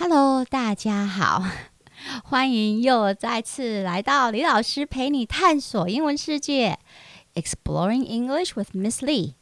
[0.00, 1.42] Hello，大家好，
[2.22, 6.78] 欢迎又再次来到李老师陪你探索英文世界
[7.34, 9.34] ，Exploring English with Miss Lee。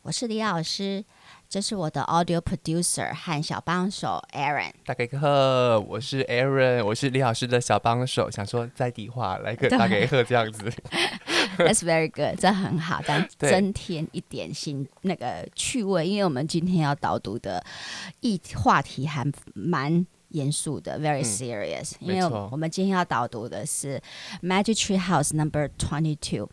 [0.00, 1.04] 我是李老师，
[1.46, 4.72] 这是我的 Audio Producer 和小帮手 Aaron。
[4.86, 5.28] 大家好，
[5.80, 8.30] 我是 Aaron，我是李老师的小帮手。
[8.30, 10.72] 想说在地话来个大家好这样子
[11.66, 16.06] That's very good，这很好，这样增添一点新那个趣味。
[16.06, 17.64] 因为我们今天要导读的
[18.20, 22.08] 一话题还蛮严肃的，very serious、嗯。
[22.08, 24.00] 因为我们今天要导读的是
[24.42, 26.48] Magic Tree House Number Twenty Two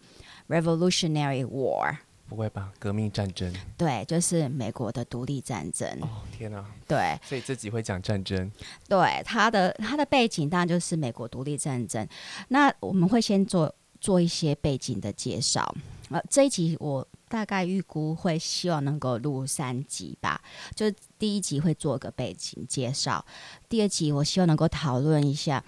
[0.48, 1.98] Revolutionary War。
[2.28, 2.72] 不会吧？
[2.80, 3.54] 革命战争？
[3.78, 5.88] 对，就是美国的独立战争。
[6.02, 6.66] 哦，天哪！
[6.88, 8.52] 对，所以这集会讲战争。
[8.90, 12.08] 对，它的它的背景当然就是美国独立战争。
[12.48, 13.72] 那我们会先做
[14.06, 15.76] 做一些背景的介绍。
[16.10, 20.40] 呃，这一集我大概预估会希望能够录三集吧。
[20.76, 23.26] 就第一集会做个背景介绍，
[23.68, 25.64] 第二集我希望能够讨论一下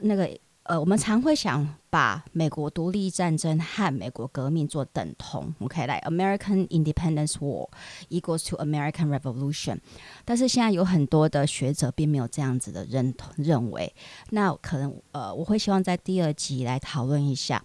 [0.00, 0.26] 那个。
[0.64, 7.68] 呃，我们常会想把美国独立战争和美国革命做等同，OK，来、American Independence War
[8.08, 9.78] equals to American Revolution。
[10.24, 13.92] 但是现在有很多的学者并没有这样子的认同认为，
[14.30, 17.64] 那可能呃，我会希望在第二集来讨论一下。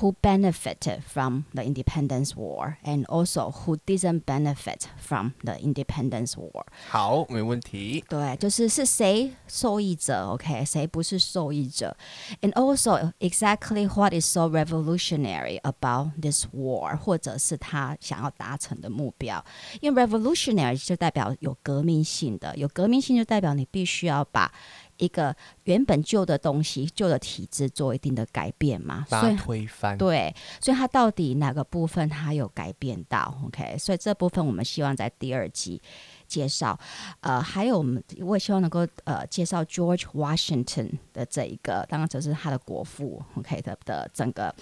[0.00, 6.66] Who benefited from the Independence War, and also who didn't benefit from the Independence War？
[6.88, 8.04] 好，没问题。
[8.08, 10.28] 对，就是是谁受益者？
[10.28, 11.96] OK，谁不是受益者？
[12.42, 16.96] And also exactly what is so revolutionary about this war？
[16.96, 19.44] 或者是他想要达成的目标？
[19.80, 24.52] 因为 revolutionary 就代表有革命性的，有革命性就代表你必须要把。
[24.97, 29.97] 一个原本旧的东西、旧的体制做一定的改变嘛，所以推翻。
[29.97, 35.81] 对，所以它到底哪个部分它有改变到？OK，所以这部分我们希望在第二集
[36.27, 36.77] 介绍。
[37.21, 44.53] 呃，还有我们我也希望能够呃介绍 George Washington 的这一个，当然这是他的国父，OK 的的整个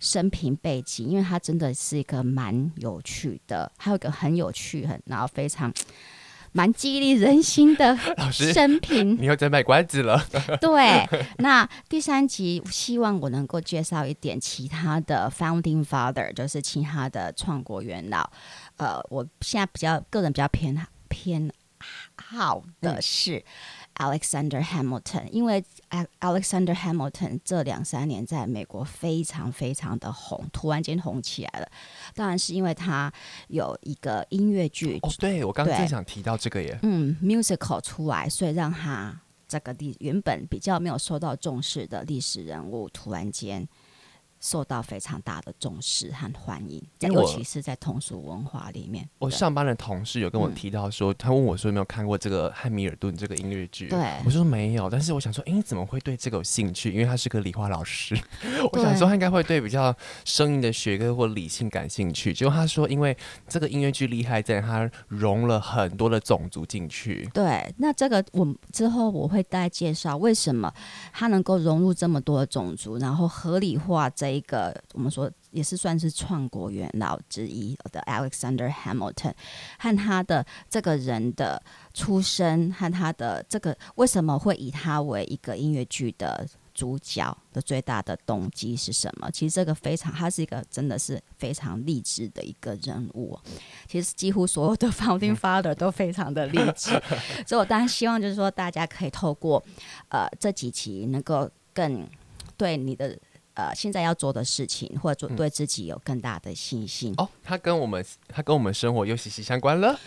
[0.00, 5.72] 生平背景，因为他真的是一个蛮有趣的，还有一个很有趣、很然后非常。
[6.56, 7.98] 蛮激励人心的
[8.30, 10.24] 生平，你又在卖关子了。
[10.62, 11.06] 对，
[11.38, 18.30] 那第三集希望我能够介绍一点其他的 founding father，就是其他的创国元老。
[18.76, 21.50] 呃，我现在比较个人比较偏偏
[22.16, 23.38] 好的是。
[23.38, 23.42] 嗯
[23.96, 25.64] Alexander Hamilton，因为
[26.20, 31.68] Alexander Hamilton 这两三年在美国非常非常的红，突然间红起来了。
[32.14, 33.12] 当然是因为他
[33.48, 43.66] 有一个音乐剧哦，对，我刚刚正想提到这个耶，嗯，musical 出来，所以让他这个历原本比较没有受到重视的历史人物，突然间。
[44.44, 49.08] 受到非常大的重视和欢迎，尤其是在通俗文化里面。
[49.18, 53.88] 我上班的同事有跟我提到说，嗯、他问我说有没有看过这个汉密尔顿这个音乐剧？
[53.88, 54.90] 对，我说没有。
[54.90, 56.92] 但是我想说，哎、怎么会对这个有兴趣？
[56.92, 58.14] 因为他是个理化老师，
[58.70, 59.96] 我想说他应该会对比较
[60.26, 62.34] 声音的学科或理性感兴趣。
[62.34, 63.16] 结果他说，因为
[63.48, 67.26] 这个音乐剧厉害在它融了很多的种族进去。
[67.32, 70.70] 对，那这个我之后我会再介绍为什么
[71.14, 74.33] 他能够融入这么多的种族，然后合理化这。
[74.34, 79.32] 一个我们说也是算是创国元老之一的 Alexander Hamilton，
[79.78, 81.62] 和他的这个人的
[81.92, 89.30] 出身和他的这个为什么会以他为一个音乐剧的主角的最大的动机是什么？
[89.30, 93.38] 其实这个非常，他是一个真的是非常励志的一个人物。
[93.86, 96.90] 其实几乎所有的 Founding Father 都非常的励志，
[97.46, 99.62] 所以我当然希望就是说大家可以透过
[100.08, 102.08] 呃这几期能够更
[102.56, 103.16] 对你的。
[103.54, 107.12] 呃，现在要做的事情，或者做对自己有更大的信心。
[107.12, 109.98] 嗯、哦，他跟我们，他跟我们生活又息息相关了。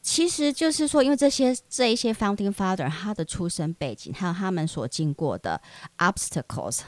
[0.00, 5.60] 其实就是说，因为这些这一些 founding father，他的出生背景，还有他们所经过的
[5.98, 6.80] obstacles，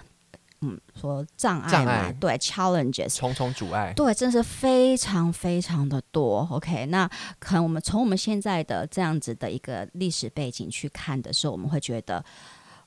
[0.61, 6.49] 嗯，说障碍嘛，对，challenges，重重阻碍，对，真是非常非常的多。
[6.51, 7.07] OK，那
[7.39, 12.25] 可能我们从我们现在的这样子的一个历史背景去看的时候，我们会觉得。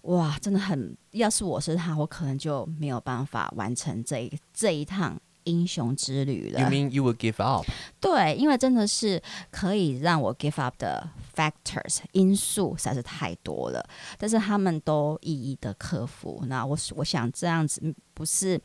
[0.03, 0.98] 哇，真的很！
[1.12, 6.59] 要是我是他，我可能就没有办法完成这一这一趟英雄之旅了。
[6.59, 7.65] You mean you would give up？
[8.00, 9.21] 对，因为真的是
[9.51, 13.88] 可以让我 give up 的 factors 因素实在是太多了，
[14.18, 16.44] 但是他们都一一的克服。
[16.48, 18.59] 那我我想这样子不是，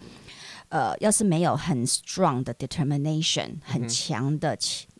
[0.70, 4.56] 呃，要是没有很 strong 的 determination，很强的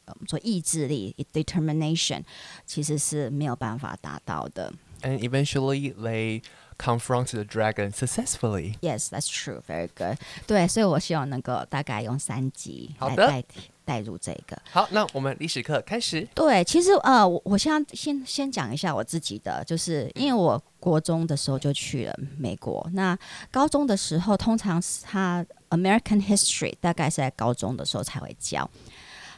[0.07, 2.23] 我们说意志力 determination，
[2.67, 4.73] 其实是没有办法达到的。
[5.03, 6.43] And eventually they
[6.79, 8.77] confront the dragon successfully.
[8.81, 9.63] Yes, that's true.
[9.67, 10.19] Very good.
[10.47, 14.61] 对，所以我希望能够大概用三集来代替带入这个。
[14.71, 16.27] 好，那我们历史课开始。
[16.35, 23.17] 对，其实呃，我我先先先讲一下我自己的，就是因为我国中的时候就去了美国，那
[23.51, 28.69] 高中的时候通常是他 American History 大概是在高中的时候才会教。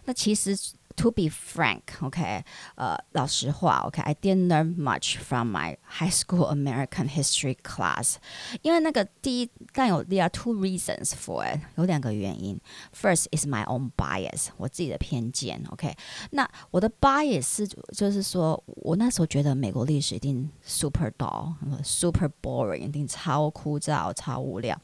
[0.04, 0.56] 那其实。
[0.97, 2.45] To be frank, OK，
[2.75, 8.17] 呃，老实话，OK，I didn't learn much from my high school American history class，
[8.61, 12.61] 因为那个第一，但有 there are two reasons for it，有两个原因。
[12.95, 15.95] First is my own bias，我自己的偏见，OK。
[16.29, 24.79] 那我的 bias 是就是说我那时候觉得美国历史一定 super dull，super boring，一定超枯燥、超无聊，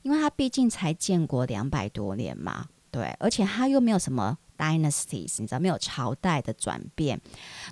[0.00, 4.38] 因为它毕竟才建国两百多年嘛，对，而且它又没有什么。
[4.61, 7.19] Dynasties，你知道没有朝代的转变，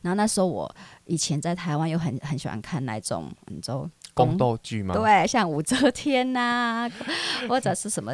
[0.01, 0.75] 然后那时候我
[1.05, 4.95] 以前在台湾又很很喜欢看那种，你知道宫斗剧吗？
[4.95, 6.91] 对，像武则天呐、啊，
[7.47, 8.13] 或者是什么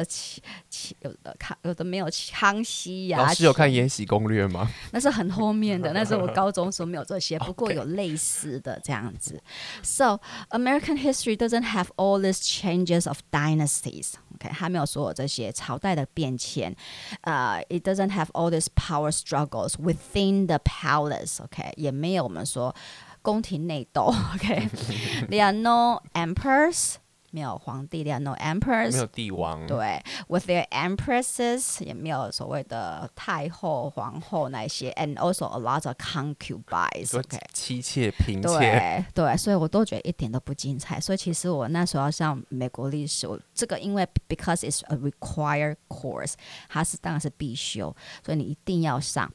[1.00, 3.28] 有的看有的没有康熙呀、啊。
[3.28, 4.70] 老师有看《延禧攻略》吗？
[4.92, 9.42] 那是很后面的，那时候我高中时候没有这些， 不过有类似的这样子。
[9.82, 10.20] So
[10.50, 14.12] American history doesn't have all these changes of dynasties.
[14.35, 16.75] OK，他没有所有这些朝代的变迁。
[17.21, 22.75] 呃、uh,，it doesn't have all this power struggles within the palace。OK，也没有我们说
[23.21, 24.13] 宫廷内斗。
[24.35, 26.95] OK，there are no emperors。
[27.36, 40.98] 没有皇帝，连 no emperors，没有帝王，对，with their empresses 也没有所谓的太后、皇后那些，and also a lot of concubines，OK，妻妾、嫔妾，对对，所以我都觉得一点都不精彩。
[40.98, 46.32] 所以其实我那时候要上美国历史，我这个因为 because it's a required course，
[46.70, 47.94] 它是当然是必修，
[48.24, 49.30] 所以你一定要上。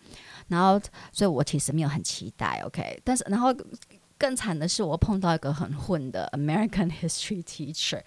[0.48, 0.82] 然后，
[1.12, 3.56] 所以我其实没有很期待，OK，但是然后。
[4.22, 8.00] 更惨的是，我碰到一个很混的 American history teacher。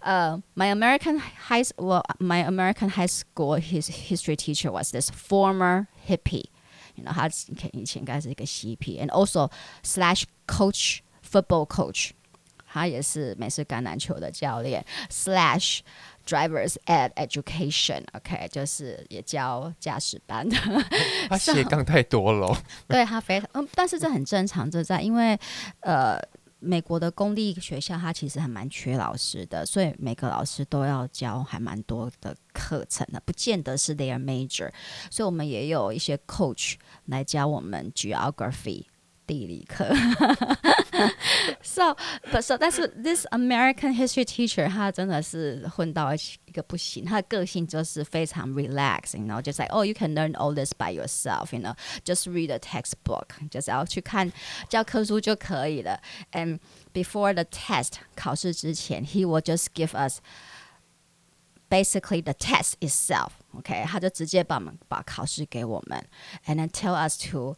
[0.00, 6.46] 呃、，my American high well, my American high school his history teacher was this former hippie。
[6.94, 7.26] You know，他
[7.72, 9.50] 以前应该是一个嬉皮，and also
[9.84, 12.12] slash coach football coach。
[12.66, 15.80] 他也是美式橄榄球的教练，slash
[16.26, 20.56] drivers ed education，OK，、就是也教驾驶班的。
[21.28, 22.56] 他斜 杠太多了。
[22.88, 25.38] 对他非常嗯，但是这很正常，这在因为
[25.80, 26.18] 呃
[26.58, 34.70] 美国的公立学校，它其实还蛮缺老师的，所以每个老师都要教还蛮多的课程的，不见得是 their major，
[35.10, 36.74] 所以我们也有一些 coach
[37.06, 38.84] 来教我们 geography。
[39.25, 39.85] 地理课，
[41.61, 41.93] so
[42.31, 50.53] but so 但是 this American history teacher 他真的是混到一个不行，他的个性就是非常 relaxing，然后就 like oh you can learn all
[50.53, 51.75] this by yourself，you know
[52.05, 54.31] just read a textbook，就是要去看
[54.69, 55.99] 教科书就可以了。
[56.31, 56.59] And
[56.93, 60.21] before the test 考试之前，he will just give us
[61.69, 63.85] basically the test itself，OK，、okay?
[63.85, 66.01] 他就直接把我们把考试给我们，
[66.45, 67.57] and then tell us to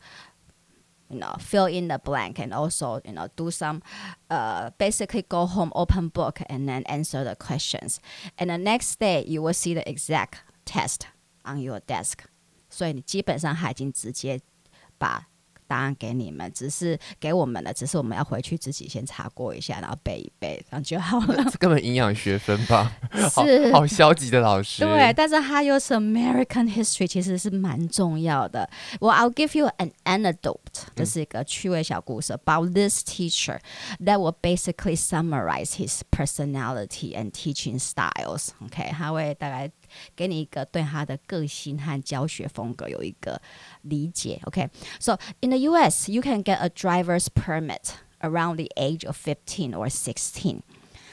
[1.14, 3.82] You know, fill in the blank and also, you know, do some,
[4.30, 8.00] uh, basically go home, open book, and then answer the questions.
[8.38, 11.08] And the next day, you will see the exact test
[11.44, 12.26] on your desk.
[12.70, 14.40] 所以你基本上还已经直接
[15.00, 15.28] 把
[15.67, 21.45] 答案给你们，只是给我们的，只是我们要回去自己先查过一下，然后背一背，这样就好了。
[21.51, 22.93] 这根本营养学分吧？
[23.13, 24.85] 是好，好消极的老师。
[24.85, 28.69] 对，但是他又是 American history，其实是蛮重要的。
[29.01, 30.59] Well, I'll give you an anecdote，
[30.95, 33.59] 这是一个趣味小故事、嗯、about this teacher
[34.01, 38.49] that will basically summarize his personality and teaching styles.
[38.65, 39.71] OK，他会大概。
[40.16, 43.42] 给你一个对他的个性和教学风格有一个
[43.84, 45.20] 理解，OK？So、okay?
[45.42, 46.12] in the U.S.
[46.12, 50.62] you can get a driver's permit around the age of fifteen or sixteen，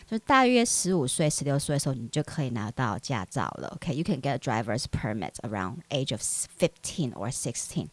[0.09, 4.21] 就大约十五岁、十六岁的时候，你就可以拿到驾照了，OK？You、okay?
[4.21, 7.89] can get a driver's permit around age of fifteen or sixteen.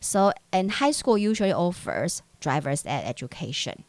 [0.00, 3.84] So and high school usually offers driver's ed education.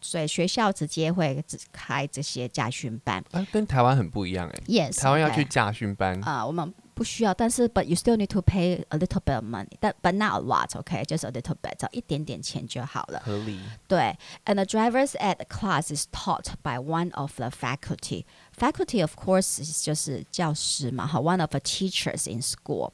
[0.00, 4.62] 所以学校直接会只开这些驾训班，啊，跟台湾很不一样哎。
[4.66, 11.26] Yes，台湾要去驾训班啊，我们不需要，但是 but you still need to pay a little bit of money，但 but not a lot，OK，just
[11.26, 13.20] a little bit，只要一点点钱就好了。
[13.24, 13.58] 合理。
[13.88, 18.24] 对，and the drivers ed class is taught by one of the faculty.
[18.56, 22.92] Faculty of course 就是教师嘛，哈，one of the teachers in school.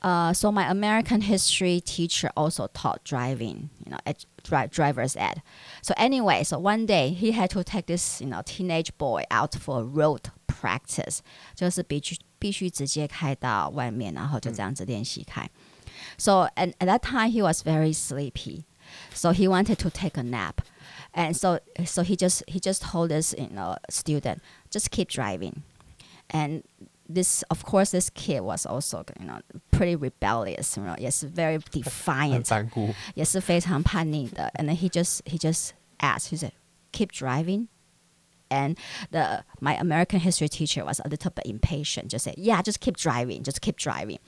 [0.00, 5.42] Uh, so my American history teacher also taught driving, you know, at dri driver's ed.
[5.82, 9.54] So anyway, so one day he had to take this, you know, teenage boy out
[9.54, 11.20] for road practice.
[11.54, 15.48] 就是必须必须直接开到外面，然后就这样子练习开。
[16.18, 18.64] So and at that time he was very sleepy,
[19.12, 20.62] so he wanted to take a nap,
[21.12, 24.38] and so so he just he just told this you know student
[24.70, 25.62] just keep driving,
[26.28, 26.62] and
[27.08, 31.58] this of course this kid was also you know pretty rebellious you know 也是 very
[31.58, 32.44] defiant
[33.14, 36.52] 也是非常叛逆的 and then he just he just asked he said
[36.92, 37.68] keep driving
[38.50, 38.76] and
[39.10, 42.96] the my American history teacher was a little bit impatient just said yeah just keep
[42.96, 44.18] driving just keep driving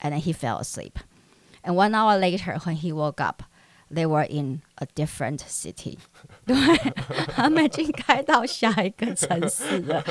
[0.00, 0.98] and then he fell asleep
[1.64, 3.42] and one hour later when he woke up
[3.92, 5.98] they were in a different city.
[6.46, 6.54] 对，
[7.34, 10.02] 他们已经开到下一个城市了。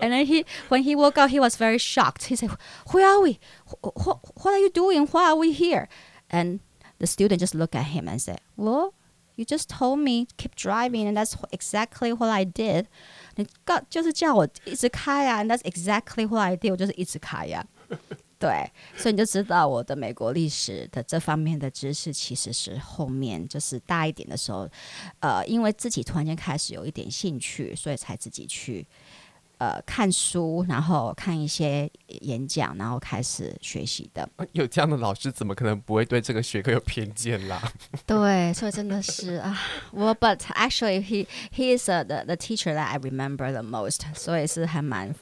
[0.00, 2.28] And then he, when he woke up, he was very shocked.
[2.28, 2.50] He said,
[2.86, 3.38] "Where are we?
[3.80, 5.06] What, what are you doing?
[5.06, 5.88] Why are we here?"
[6.30, 6.60] And
[6.98, 8.94] the student just looked at him and said, "Well."
[9.36, 12.86] You just told me keep driving, and that's exactly what I did.
[13.34, 16.70] 你告就是叫我一直开啊，and that's exactly what I did.
[16.70, 17.66] 我就是一直开呀。
[18.39, 18.65] 对，
[18.95, 24.65] 所以你就知道我的美国历史的这方面的知识，其实是后面就是大一点的时候，
[25.19, 28.87] 呃，因为自己突然间开始有一点兴趣，所以才自己去
[29.57, 31.91] 呃看书，然后看一些
[32.21, 34.29] 演讲，然后开始学习的。
[34.53, 37.61] 有这样的老师，怎么可能不会对这个学科有偏见啦？
[38.07, 39.59] 对，所以真的是啊，
[39.91, 45.13] 我 but actually he he is a, the the teacher that I remember the most，所以是还蛮。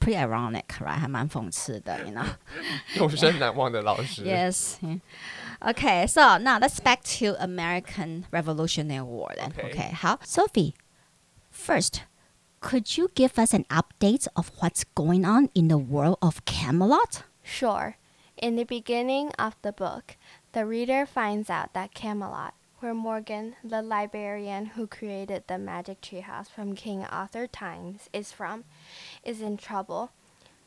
[0.00, 0.98] Pretty ironic, right？
[0.98, 2.26] 还蛮讽刺的，you know。
[2.96, 4.24] 永生难忘的老师。
[4.24, 4.76] Yes.
[5.60, 9.52] Okay, so now let's back to American Revolutionary War then.
[9.52, 9.72] Okay.
[9.72, 9.94] okay.
[9.94, 10.74] 好，Sophie.
[11.50, 12.02] First,
[12.60, 17.24] could you give us an update of what's going on in the world of Camelot?
[17.42, 17.96] Sure.
[18.36, 20.16] In the beginning of the book,
[20.52, 26.49] the reader finds out that Camelot where Morgan, the librarian who created the magic treehouse
[26.49, 28.63] from King Arthur times, is from,
[29.23, 30.09] is in trouble.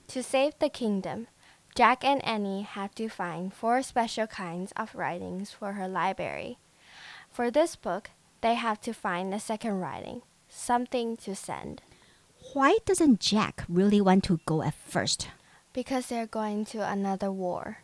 [0.09, 1.27] To save the kingdom,
[1.75, 6.57] Jack and Annie have to find four special kinds of writings for her library.
[7.33, 8.11] For this book,
[8.43, 11.83] they have to find a second writing, something to send.
[12.53, 15.29] Why doesn't Jack really want to go at first?
[15.73, 17.79] Because they're going to another war.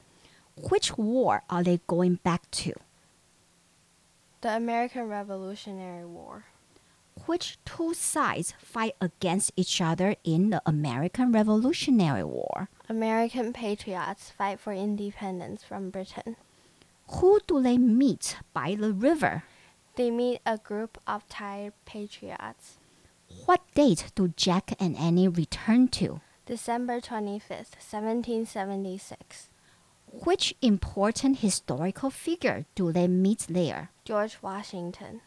[0.54, 2.74] Which war are they going back to?
[4.42, 6.44] The American Revolutionary War.
[7.26, 12.70] Which two sides fight against each other in the American Revolutionary War?
[12.88, 16.36] American patriots fight for independence from Britain.
[17.08, 19.42] Who do they meet by the river?
[19.96, 22.78] They meet a group of tired patriots.
[23.44, 26.22] What date do Jack and Annie return to?
[26.46, 29.49] December 25th, 1776.
[30.12, 33.90] Which important historical figure do they meet there?
[34.04, 35.20] George Washington.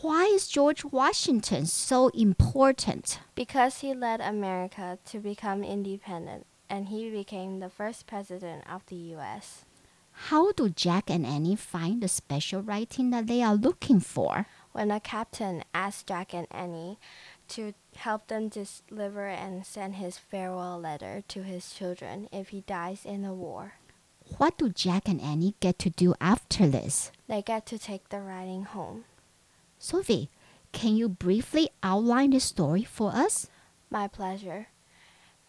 [0.00, 3.20] Why is George Washington so important?
[3.34, 8.96] Because he led America to become independent and he became the first president of the
[9.16, 9.64] US.
[10.12, 14.46] How do Jack and Annie find the special writing that they are looking for?
[14.72, 16.98] When a captain asked Jack and Annie
[17.48, 23.04] to help them deliver and send his farewell letter to his children if he dies
[23.04, 23.74] in the war.
[24.38, 27.10] What do Jack and Annie get to do after this?
[27.26, 29.04] They get to take the writing home.
[29.78, 30.30] Sophie,
[30.72, 33.48] can you briefly outline the story for us?
[33.88, 34.68] My pleasure.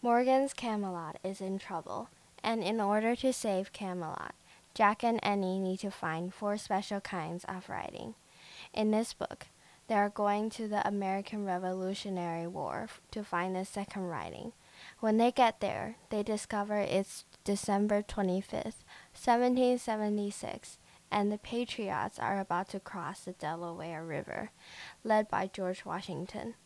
[0.00, 2.08] Morgan's Camelot is in trouble,
[2.42, 4.34] and in order to save Camelot,
[4.74, 8.14] Jack and Annie need to find four special kinds of writing.
[8.72, 9.48] In this book,
[9.88, 14.52] they are going to the American Revolutionary War to find a second writing.
[15.00, 20.78] When they get there, they discover it's December 25th, 1776,
[21.10, 24.50] and the Patriots are about to cross the Delaware River,
[25.02, 26.56] led by George Washington.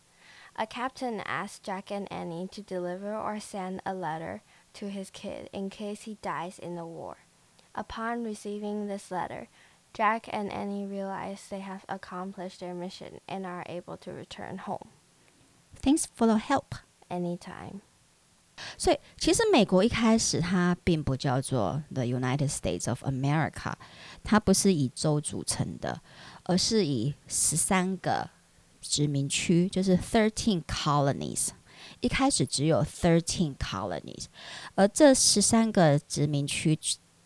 [0.56, 4.42] A captain asks Jack and Annie to deliver or send a letter
[4.74, 7.18] to his kid in case he dies in the war.
[7.76, 9.46] Upon receiving this letter,
[9.94, 14.88] Jack and Annie realize they have accomplished their mission and are able to return home.
[15.76, 16.74] Thanks for the help.
[17.08, 17.82] Anytime.
[18.76, 23.72] 所以，其实美国一开始它并不叫做 The United States of America，
[24.22, 26.00] 它不是以州组成的，
[26.44, 28.30] 而是以十三个
[28.80, 31.48] 殖民区，就是 thirteen colonies。
[32.00, 34.26] 一开始只有 thirteen colonies，
[34.74, 36.78] 而这十三个殖民区。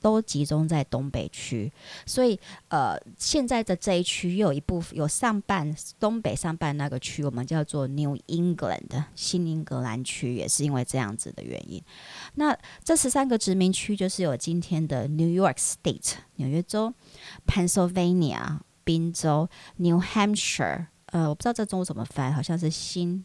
[0.06, 1.72] 都集中在东北区，
[2.06, 11.82] 所以呃，现在的这一区又有一部分有上半东北上半那个区，我们叫做 New England 新英格兰区，也是因为这样子的原因。
[12.36, 16.94] 那这十三个殖民区就是有今天的 New York State 纽约州、
[17.44, 19.48] Pennsylvania 宾州、
[19.78, 23.24] New Hampshire 呃，我不知道这中文怎么翻，好像是新。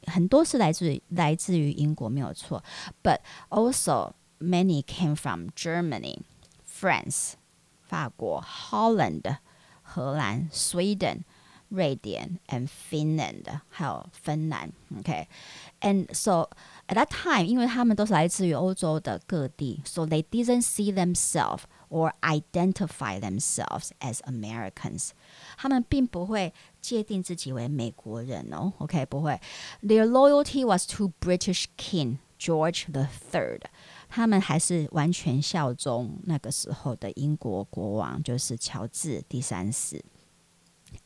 [0.07, 2.63] 很多是来自于来自于英国没有错，
[3.01, 3.19] but
[3.49, 7.33] also many came from Germany、France、
[7.81, 9.37] 法国、Holland、
[9.81, 11.23] 荷兰、Sweden。
[11.69, 16.13] 瑞典 and Finland，还有芬兰，OK，and、okay?
[16.13, 16.47] so
[16.87, 25.13] at that time，因为他们都是来自于欧洲的各地，so they didn't see themselves or identify themselves as Americans，
[25.57, 29.39] 他们并不会 界定自己为美国人哦，OK，不会，
[29.81, 33.61] their loyalty was to British King George the Third，
[34.09, 40.03] 他们还是完全效忠那个时候的英国国王，就是乔治第三世。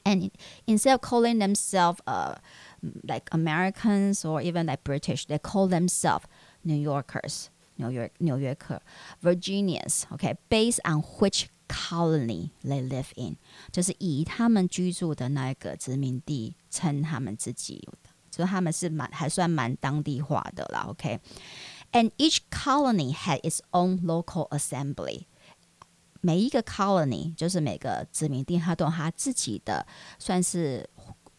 [0.03, 0.31] And
[0.65, 2.35] instead of calling themselves uh,
[3.03, 6.23] like Americans or even like British, they call themselves
[6.63, 7.45] New Yorkers,
[7.77, 8.81] New York, New Yorker,
[9.21, 13.37] Virginians, okay, based on which colony they live in，
[13.71, 17.87] 就是以他们居住的那个殖民地称他们自己，
[18.31, 25.25] 所以他们是蛮还算蛮当地化的啦，OK。And each colony had its own local assembly.
[26.21, 29.87] 每一个 colony 就是每个殖民地，它都有它自己的
[30.19, 30.89] 算是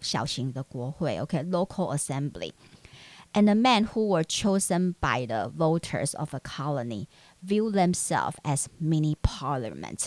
[0.00, 7.08] 小型的国会，OK，local assembly。And the men who were chosen by the voters of a colony
[7.44, 10.06] view themselves as mini parliament。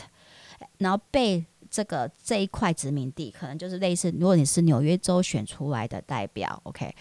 [0.78, 6.94] 然后被这个这一块殖民地，可能就是类似，如果你是纽约州选出来的代表，OK，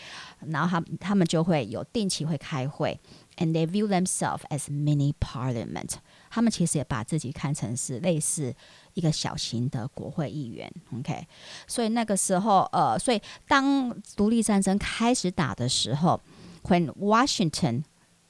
[0.48, 3.00] 然后他们他们就会有定期会开会。
[3.38, 5.96] And they view themselves as mini parliament。
[6.30, 8.56] 他们其实也把自己看成是类似
[8.94, 10.72] 一个小型的国会议员。
[10.98, 11.28] OK，
[11.68, 16.20] 所以那个时候，呃，所以当独立战争开始打的时候
[16.64, 17.84] ，When Washington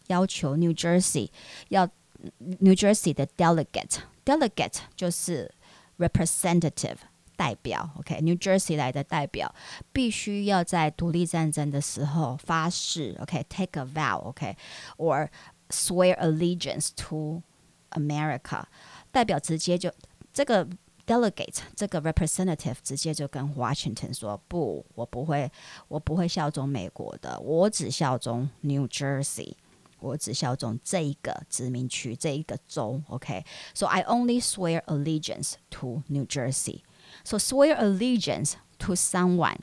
[0.07, 1.29] 要求 New Jersey
[1.69, 1.87] 要
[2.39, 5.54] New Jersey 的 delegate delegate，delegate 就是
[5.98, 6.96] representative。
[7.36, 9.54] 代表，OK，New Jersey 来的代表
[9.94, 15.26] 必须要在独立战争的时候发誓，OK，take a vow，OK，or
[15.70, 17.42] swear allegiance to
[17.92, 18.64] America。
[19.10, 19.90] 代表直接就
[20.34, 20.68] 这个
[21.06, 25.50] delegate，这个 representative 直接就跟 Washington 说，不，我不会，
[25.88, 29.54] 我不会效忠美国的，我只效忠 New Jersey，
[30.00, 39.58] 我只效忠这一个殖民区，这一个州，OK，so I only swear allegiance to New Jersey。So swear allegiance to someone.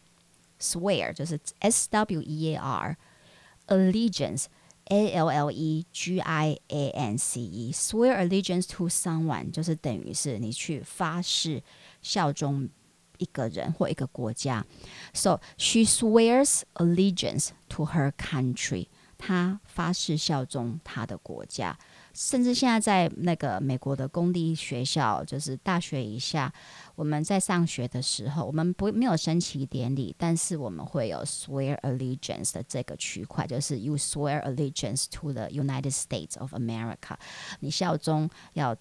[0.59, 4.45] Swear 就是 S W E A R，allegiance
[4.85, 11.63] A L L E G I A N C E。Swear allegiance to someone 就是等于是你去发誓
[12.01, 12.69] 效忠
[13.17, 14.65] 一个人或一个国家。
[15.13, 18.87] So she swears allegiance to her country。
[19.24, 21.78] 他发誓效忠他的国家。
[22.12, 26.52] 甚至现在在那个美国的公立学校，就是大学以下，
[26.96, 37.16] 我们在上学的时候，我们不没有升旗典礼，但是我们会有 swear allegiance 的这个区块，就是 you swear allegiance to the United States of America，
[37.60, 38.76] 你效忠要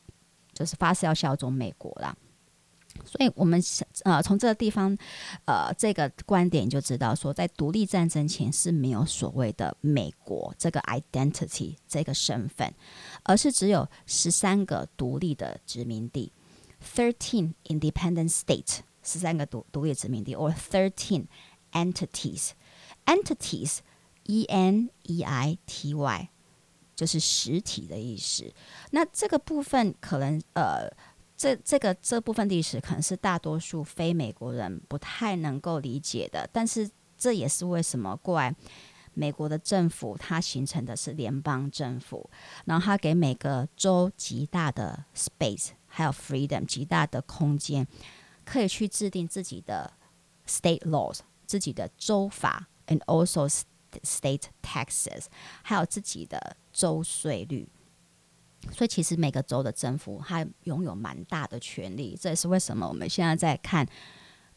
[0.53, 2.13] 就是发誓要效忠美国啦。
[3.05, 3.63] 所以，我们
[4.03, 4.97] 呃从这个地方，
[5.45, 12.73] 呃这个观点就知道说，在独立战争前是没有所谓的美国这个 identity 这个身份，
[13.23, 16.33] 而是只有十三个独立的殖民地
[16.95, 21.25] ，thirteen independent state，十三个独独立殖民地，or thirteen
[21.71, 26.29] entities，entities，e n e i t y，
[26.95, 28.53] 就是实体的意思。
[28.91, 30.91] 那这个部分可能呃。
[31.41, 38.55] 这这个这部分历史可能是大多数非美国人不太能够理解的，但是这也是为什么过来
[39.15, 42.29] 美国的政府它形成的是联邦政府，
[42.65, 47.87] 然后它给每个州极大的 space，还有 freedom 极大的空间，
[48.45, 49.91] 可以去制定自己的
[50.45, 53.49] state laws，自己的州法，and also
[54.03, 55.25] state taxes，
[55.63, 57.67] 还有自己的州税率。
[58.71, 63.87] 所以其实每个州的政府它拥有蛮大的权力，这也是为什么我们现在在看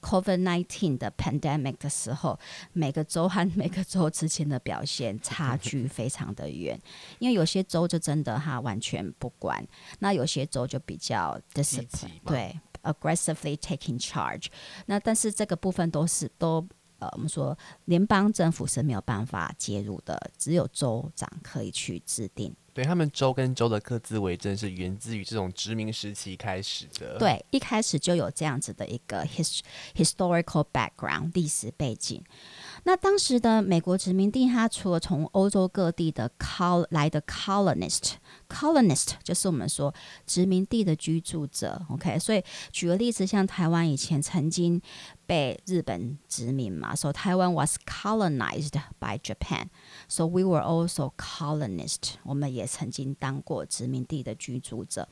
[0.03, 2.39] COVID-19 的 pandemic 的时候，
[2.73, 6.79] 每个州和每个州之间的表现 差距非常的远。
[7.19, 9.67] 因为有些州就真的哈完全不管，
[10.01, 14.47] 那有些州就比较 discipline，对，aggressively taking charge。
[14.87, 16.67] 那但是这个部分都是都。
[17.05, 22.55] 呃，我们说联邦政府是没有办法介入的，只有州长可以去制定。
[22.73, 27.19] 对，他们州跟州的各自为政是源自于这种殖民时期开始的。
[27.19, 29.61] 对，一开始就有这样子的一个 his
[29.95, 32.21] historical background 历史背景。
[32.87, 39.93] 那当时的美国殖民地，它除了从欧洲各地的 col 来的 colonist，colonist 就是我们说
[40.27, 41.81] 殖民地的居住者。
[41.89, 44.81] OK，所以举个例子，像台湾以前曾经
[45.27, 55.09] 被日本殖民嘛，so 台湾 was colonized by Japan，so we were also colonist，我们也曾经当过殖民地的居住者。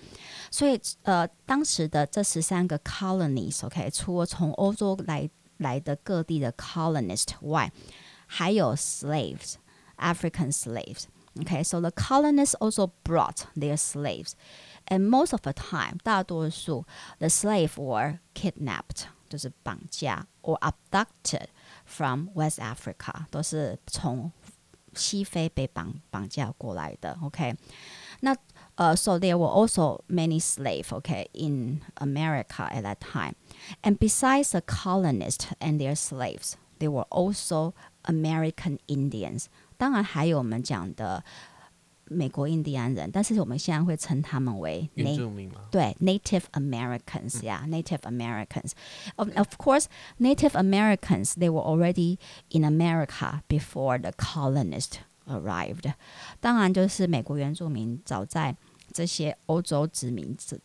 [0.50, 5.30] 所以呃，当时的这十三个 colonies，OK，除了从欧洲来。
[5.57, 7.71] 来的各地的 colonist 外，
[8.25, 9.55] 还有 slaves,
[9.97, 11.05] African slaves.
[11.39, 14.31] Okay, so the colonists also brought their slaves,
[14.87, 16.85] and most of the time，大多数
[17.19, 21.45] the slave were kidnapped，就是绑架，or abducted
[21.85, 24.31] from West Africa，都是从
[24.95, 27.15] 西非被绑绑架过来的。
[27.21, 27.55] OK，
[28.21, 28.35] 那
[28.75, 33.33] 呃、uh,，so there were also many slaves, OK, in America at that time.
[33.81, 39.47] And besides the colonists and their slaves, there were also American Indians.
[39.77, 41.23] 当然还有我们讲的
[42.09, 48.71] 美国印第安人，但是我们现在会称他们为原住民对，Native Americans 呀、嗯 yeah,，Native Americans.
[49.15, 49.87] Of of course,
[50.19, 52.17] Native Americans they were already
[52.49, 55.92] in America before the colonists arrived.
[56.40, 58.56] 当然，就是美国原住民早在
[58.92, 60.58] 这些欧洲殖民者。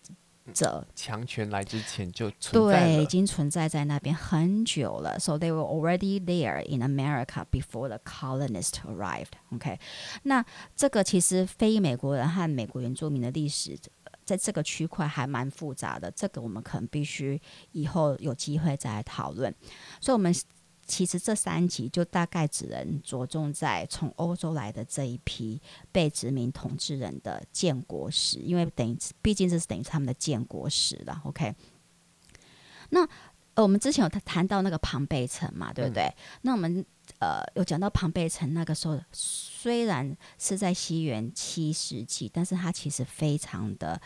[0.53, 5.19] 者强权来之前就存在对，已经存在在那边很久了。
[5.19, 9.33] So they were already there in America before the colonists arrived.
[9.49, 9.77] OK，
[10.23, 13.77] 那这个其实非美国人和美国原住民的历史，
[14.23, 16.09] 在这个区块还蛮复杂的。
[16.11, 17.41] 这个我们可能必须
[17.73, 19.53] 以后有机会再来讨论。
[19.99, 20.33] 所以，我们。
[20.87, 31.21] 其实这三集就大概只能着重在从欧洲来的这一批被殖民统治人的建国史，因为等于毕竟这是等于他们的建国史了。
[31.25, 31.53] OK，
[32.89, 33.07] 那
[33.53, 36.03] 呃我们之前有谈到那个庞贝城嘛，对不对？
[36.03, 36.85] 嗯、那我们
[37.19, 44.01] 呃有讲到庞贝城那个时候虽然是在西元七世纪，但是它其实非常的。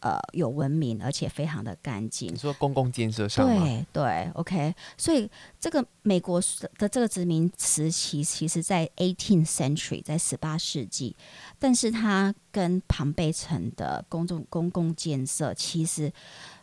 [0.00, 2.32] 呃，有文明，而且非常的干净。
[2.32, 3.62] 你说公共建设上吗？
[3.62, 4.74] 对对，OK。
[4.96, 6.40] 所以这个美国
[6.78, 11.14] 的这个殖民时期，其实在 18th century，在十八世纪，
[11.58, 16.10] 但是它跟庞贝城的公众公共建设其实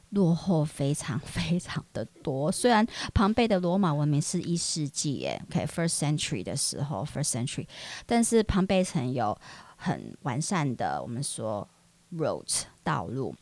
[0.10, 2.52] 落后非常非常的多。
[2.52, 7.68] 虽然庞贝的罗马文明是一世纪，哎，OK，first century 的时候，first century，
[8.08, 9.38] 但是庞贝城有
[9.76, 11.70] 很完善的，我们说。
[12.16, 13.36] Roads 道路，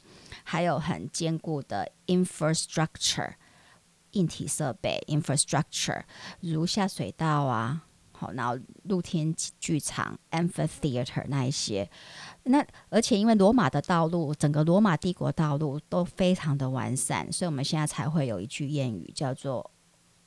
[0.44, 3.34] 还有很坚固的 infrastructure
[4.12, 6.02] 硬体设备 infrastructure，
[6.40, 11.90] 如下水道啊，好，然后露天剧场 amphitheater 那一些，
[12.44, 19.70] 那而且因为罗马的道路，整个罗马帝国道路都非常的完善，所以我们现在才会有一句谚语叫做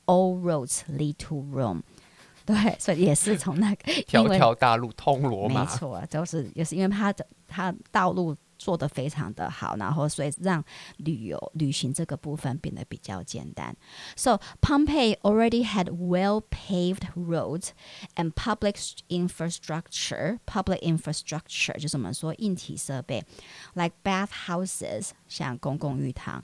[0.05, 1.83] All roads lead to Rome。
[2.45, 10.64] 对，所以也是从那个 条条大路通罗马，没错，就是也是因为它的它道路做得非常的好，然后所以让
[10.98, 13.76] 旅游旅行这个部分变得比较简单。
[14.16, 17.70] So Pompeii already had well-paved roads
[18.16, 18.78] and public
[19.10, 20.40] infrastructure.
[20.46, 23.26] Public infrastructure 就是我们说硬体设备，
[23.74, 26.44] like bathhouses 像公共浴堂，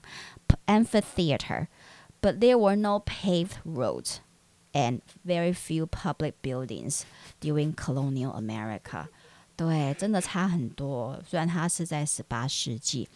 [0.66, 1.68] amphitheater,
[2.22, 4.18] but there were no paved roads.
[4.72, 7.02] And very few public buildings
[7.42, 9.08] during colonial America，
[9.57, 11.21] 对，真的差很多。
[11.27, 13.09] 虽然它是在十八世纪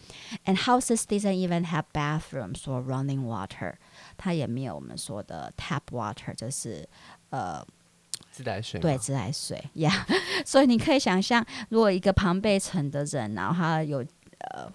[0.45, 3.73] ，and houses didn't even have bathrooms or running water，
[4.17, 6.87] 它也没有我们说的 tap water，就是
[7.29, 7.65] 呃
[8.31, 8.79] 自来水。
[8.79, 10.05] 对，自来水呀。
[10.07, 10.45] Yeah.
[10.45, 14.05] 所以你可以想象，如果一个庞贝城的人，然后他有
[14.39, 14.71] 呃。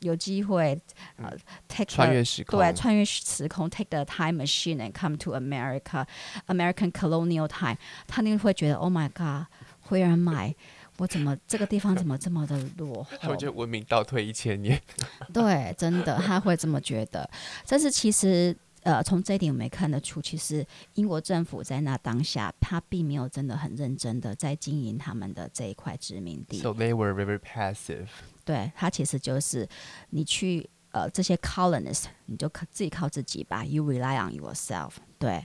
[0.00, 0.78] 有机会，
[1.16, 1.32] 呃
[1.66, 10.54] ，take 穿越时空，对，穿越时空，take the time machine and come to America，American colonial time，他那个会觉得，Oh my God，where am I？
[10.98, 13.10] 我怎么这个地方怎么这么的落后？
[13.30, 14.80] 我觉得文明倒退一千年。
[15.32, 17.28] 对，真的，他会这么觉得。
[17.66, 18.56] 但是其实。
[18.82, 26.60] 呃，从这一点我们也看得出，其实英国政府在那当下，他并没有真的很认真的在经营他们的这一块殖民地。
[26.60, 28.06] So they were very passive。
[28.44, 29.68] 对，他其实就是
[30.10, 34.92] 你去呃这些 colonists，你就靠自己靠自己吧，You rely on yourself。
[35.18, 35.44] 对，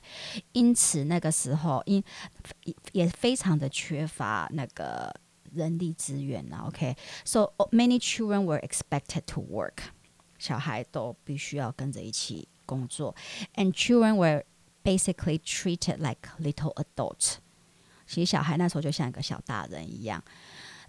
[0.51, 2.03] 因此那个时候因
[2.91, 5.11] 也非常的缺乏那个
[5.52, 6.64] 人力资源啊。
[6.68, 9.78] OK，so many children were expected to work，
[10.38, 12.48] 小孩都必须要跟着一起。
[12.66, 13.14] 工作，
[13.54, 14.42] and children were
[14.82, 17.36] basically treated like little adults。
[18.08, 20.20] 其实小孩那时候就像一个小大人一样，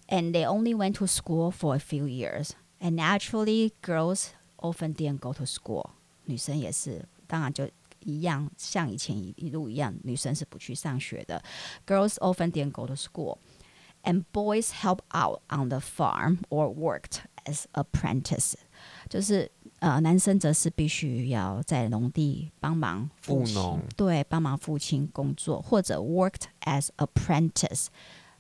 [0.08, 5.32] and they only went to school for a few years。And naturally, girls often didn't go
[5.34, 5.91] to school。
[6.25, 11.43] 女生也是，当然就一样，像以前一一路一样，女生是不去上学的。
[11.86, 13.38] Girls often didn't go to school,
[14.03, 18.56] and boys help out on the farm or worked as apprentices。
[19.10, 19.51] 就是。
[19.80, 27.86] 呃，男生则是必须要在农地帮忙父亲，务农，对，帮忙父亲工作，或者 worked as apprentice，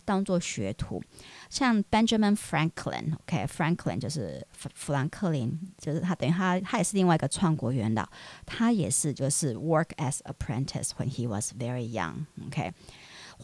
[0.03, 0.99] 当做学徒。
[1.47, 8.09] 像 Benjamin Franklin，OK，Franklin、okay, 就是富富兰克林，就是他等于他他也是另外一个创国元老，
[8.43, 12.73] 他也是就是 work as apprentice when he was very young，OK。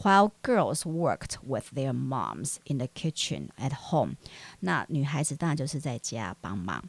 [0.02, 4.16] While girls worked with their moms in the kitchen at home，
[4.60, 6.88] 那女孩子当然就是在家帮忙。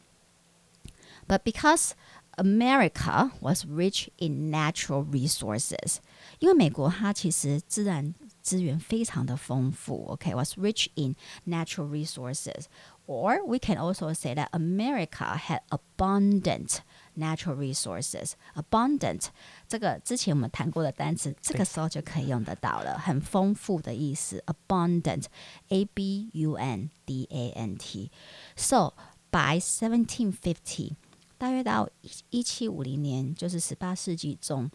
[1.27, 1.91] But because
[2.37, 5.97] America was rich in natural resources，
[6.39, 10.61] 因为美国它其实自然资源非常的丰富，OK，was、okay?
[10.61, 16.79] rich in natural resources。Or we can also say that America had abundant
[17.15, 18.33] natural resources.
[18.55, 19.27] Abundant
[19.67, 24.43] 这个之前我们谈过的单词，这个时候就可以用得到了，很丰富的意思。
[24.47, 28.93] Abundant，A B U N D A N T。So
[29.31, 30.95] by 1750
[31.37, 31.89] 大约到
[32.29, 34.69] 一七五零年，就是十八世纪中，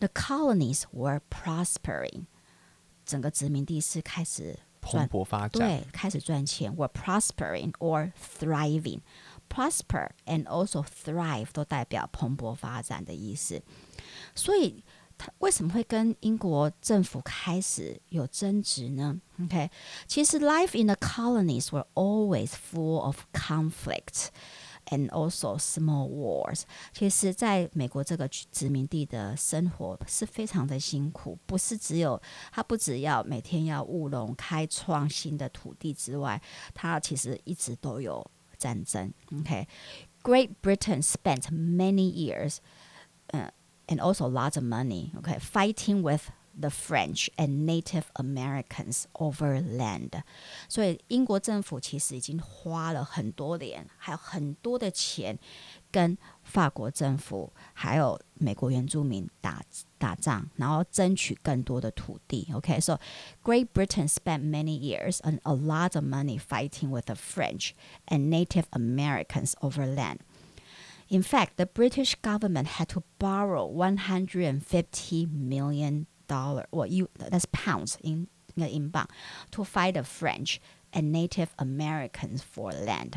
[0.00, 2.26] the colonies were prospering，
[3.06, 9.00] 整个殖民地是开始蓬勃发展，对，开始赚钱，were prospering or thriving。
[9.49, 13.61] Prosper and also thrive 都代表蓬勃发展的意思。
[14.35, 14.83] 所以，
[15.17, 19.69] 他为什么会跟英国政府开始有争执呢？OK，
[20.07, 24.27] 其实 life in the colonies were always full of conflict。
[24.91, 26.63] And also small wars。
[26.93, 32.19] 其实，在美国这个殖民地的生活是非常的辛苦，不是只有
[32.51, 36.41] 他不只要每天要务农、开创新的土地之外，
[36.73, 38.25] 他其实一直都有
[38.59, 39.13] 战争。
[39.31, 39.65] Okay,
[40.21, 42.59] Great Britain spent many years,
[43.31, 45.11] and also lots of money.
[45.17, 50.22] Okay, fighting with The French and Native Americans over land，
[50.68, 55.36] 所以英国政府其实已经花了很多年，还有很多的钱，
[55.90, 59.60] 跟法国政府还有美国原住民打
[59.98, 62.48] 打仗，然后争取更多的土地。
[62.54, 63.00] OK，so、okay?
[63.42, 67.72] Great Britain spent many years and a lot of money fighting with the French
[68.06, 70.18] and Native Americans over land.
[71.08, 77.95] In fact, the British government had to borrow 150 million dollar or you that's pounds
[78.01, 79.05] in 那个英镑
[79.51, 80.57] to fight the French
[80.93, 83.13] and Native Americans for land，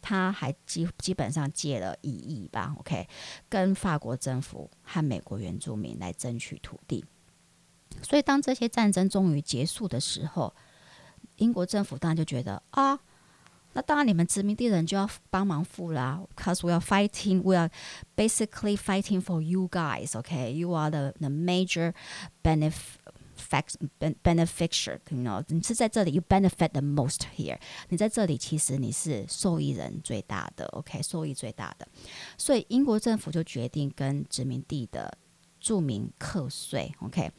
[0.00, 3.06] 他还基基本上借了一亿吧，OK，
[3.48, 7.04] 跟法国政府和美国原住民来争取土地。
[8.02, 10.54] 所以当这些战争终于结束的时候，
[11.36, 12.98] 英国政府当然就觉得啊。
[13.76, 17.70] 那当然，你们殖民地人就要帮忙付啦，because we are fighting, we are
[18.16, 20.50] basically fighting for you guys, okay?
[20.50, 21.92] You are the the major
[22.42, 22.72] benefit
[24.22, 25.44] beneficiary, you know?
[25.48, 27.58] 你是在这里，you benefit the most here.
[27.90, 31.02] 你在这里，其实你是受益人最大的，OK？
[31.02, 31.86] 受益最大的，
[32.38, 35.18] 所以英国政府就决定跟殖民地的
[35.60, 37.30] 住民课税，OK？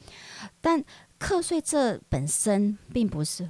[0.62, 0.86] 但
[1.18, 3.50] 课税这本身并不是。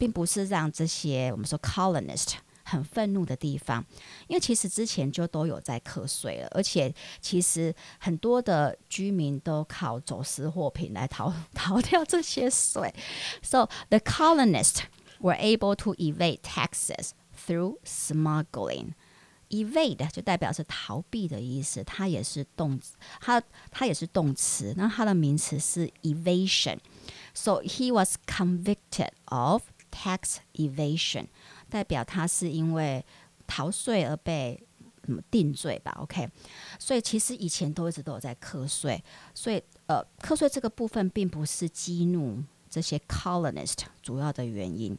[0.00, 2.34] 并不是让这些我们说 colonist
[2.64, 3.84] 很愤怒的地方，
[4.26, 12.92] 因为其实之前就都有在课税了，而且其实很多的居民都靠走私货品来逃逃掉这些税。
[13.40, 14.80] So the colonists
[15.20, 17.10] were able to evade taxes
[17.46, 18.94] through smuggling.
[19.48, 31.27] Evade 就代表是逃避的意思，它也是动词，它它也是动词，那它的名词是 evasion。So he was convicted of Tax evasion
[31.69, 33.05] 代表他是因为
[33.45, 34.63] 逃税而被
[35.29, 36.29] 定罪吧？OK，
[36.79, 44.97] 所以其实以前都一直都有在课税，所以呃，课税这个部分并不是激怒这些 colonist 主要的原因，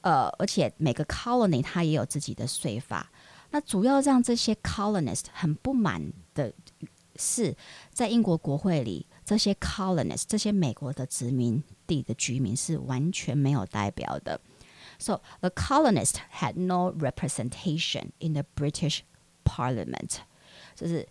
[0.00, 3.12] 呃，而且每个 colony 它也有自己的税法，
[3.50, 6.52] 那主要让这些 colonist 很不满的
[7.16, 7.54] 是
[7.92, 14.39] 在英国国会里，这些 colonists 这些美国的殖民地的居民是完全没有代表的。
[14.99, 18.99] So the colonists had no representation in the British
[19.43, 20.17] Parliament，
[20.75, 21.07] 就是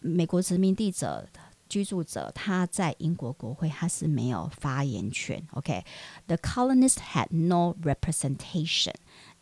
[0.00, 1.28] 美国殖民地者
[1.68, 5.44] 居住者，他在英国国会他是没有发言权。
[5.52, 8.94] OK，the colonists had no representation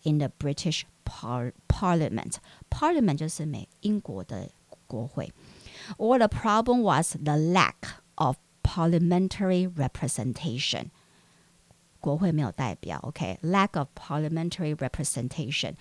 [0.02, 4.50] in the British par Parliament。Parliament 就是美英国的
[4.86, 5.32] 国会。
[5.98, 7.74] Or the problem was the lack
[8.14, 8.36] of
[8.69, 10.91] parliamentary representation。
[11.99, 15.73] 国会没有代表，OK，lack of parliamentary representation。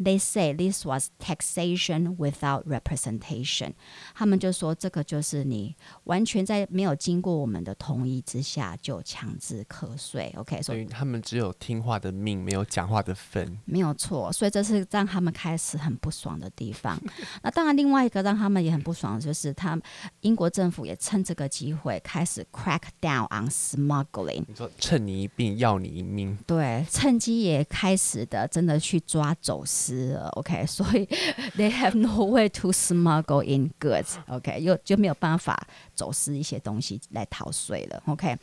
[0.00, 3.72] They say this was taxation without representation。
[4.14, 10.62] 他们就说这个就是你完全在没有经过我们的同意之下就强制课税，OK。
[10.62, 13.58] 所以他们只有听话的命，没有讲话的份。
[13.64, 17.00] 没有错，所以这是让他们开始很不爽的地方。
[17.42, 19.76] 那当然，另外一个让他们也很不爽的就是，他
[20.20, 24.44] 英国政府也趁这个机会开始 crack down on smuggling。
[24.46, 25.63] 你说趁你一病。
[25.64, 31.06] 要你一命，对，趁机也开始的，真的去抓走私了，OK， 所以
[31.56, 38.36] they have no way to smuggle in goods，OK，又就没有办法走私一些东西来逃税了，OK。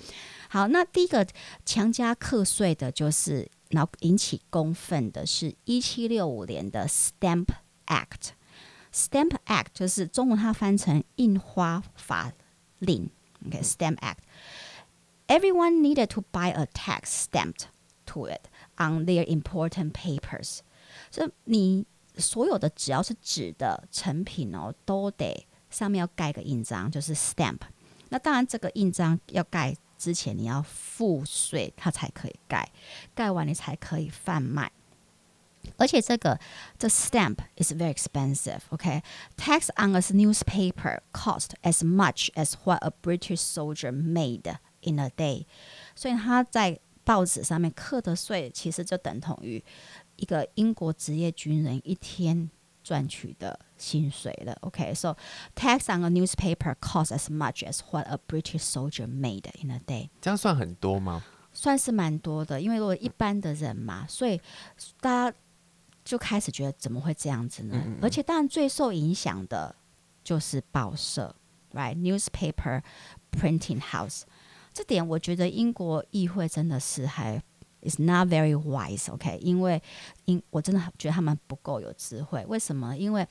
[0.49, 1.25] 好，那第一个
[1.63, 7.47] 强加课税的，就是然后引起公愤的是一七六五年的 Stamp
[7.85, 12.33] Act，Stamp Act 就是中文它翻成印花法
[12.79, 13.09] 令
[13.45, 14.17] ，OK，Stamp Act。
[15.30, 17.66] Everyone needed to buy a tax stamped
[18.06, 18.42] to it
[18.76, 20.60] on their important papers。
[21.10, 21.86] 所以你
[22.16, 27.58] 所有的只要是纸的成品哦，都得上面要盖个印章，就是 stamp。
[28.08, 32.70] 那当然，这个印章要盖之前你要付税，它才可以盖。
[33.14, 34.70] 盖完你才可以贩卖。
[35.76, 36.38] 而且这个
[36.78, 43.90] 这 stamp is very expensive。OK，tax on a newspaper cost as much as what a British soldier
[43.90, 44.56] made。
[44.82, 45.46] In a day，
[45.96, 49.60] 所以他在报纸上面课的税，其实就等同于
[50.14, 52.48] 一个英国职业军人一天
[52.84, 54.56] 赚取的薪水了。
[54.60, 55.16] OK，so
[55.56, 59.80] tax on a newspaper costs as much as what a British soldier made in a
[59.84, 60.08] day。
[60.20, 61.24] 这样算很多吗？
[61.52, 64.40] 算是蛮多的，因为如果一般的人嘛，所以
[65.00, 65.36] 大家
[66.04, 67.74] 就开始觉得怎么会这样子呢？
[67.74, 69.74] 嗯嗯，而且当然最受影响的
[70.22, 71.34] 就是报社，
[71.72, 72.82] right？Newspaper
[73.32, 74.22] printing house。
[74.72, 77.42] 这点我觉得英国议会真的是还
[77.82, 79.38] is not very wise，OK？
[79.40, 79.80] 因为
[80.24, 82.44] 因我真的觉得他们不够有智慧。
[82.46, 82.96] 为什么？
[82.96, 83.26] 因为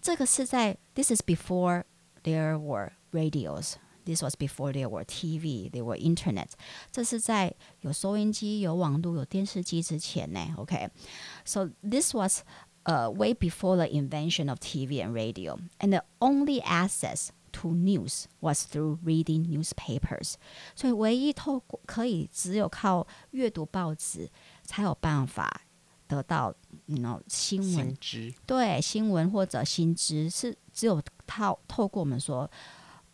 [0.00, 1.84] 这个是在 this is before
[2.22, 6.48] there were radios，this was before there were TV，there were internet。
[6.92, 12.42] 这是在有收音机、有网络、有电视机之前呢，OK？So this was
[12.84, 17.28] uh way before the invention of TV and radio，and the only access
[17.62, 20.34] To news was through reading newspapers，
[20.74, 24.28] 所以唯一透过可以只有靠阅读报纸
[24.64, 25.60] 才有办法
[26.08, 26.52] 得到，
[26.86, 28.34] you know，新闻，新知。
[28.44, 32.50] 对，新闻或者新知是只有透透过我们说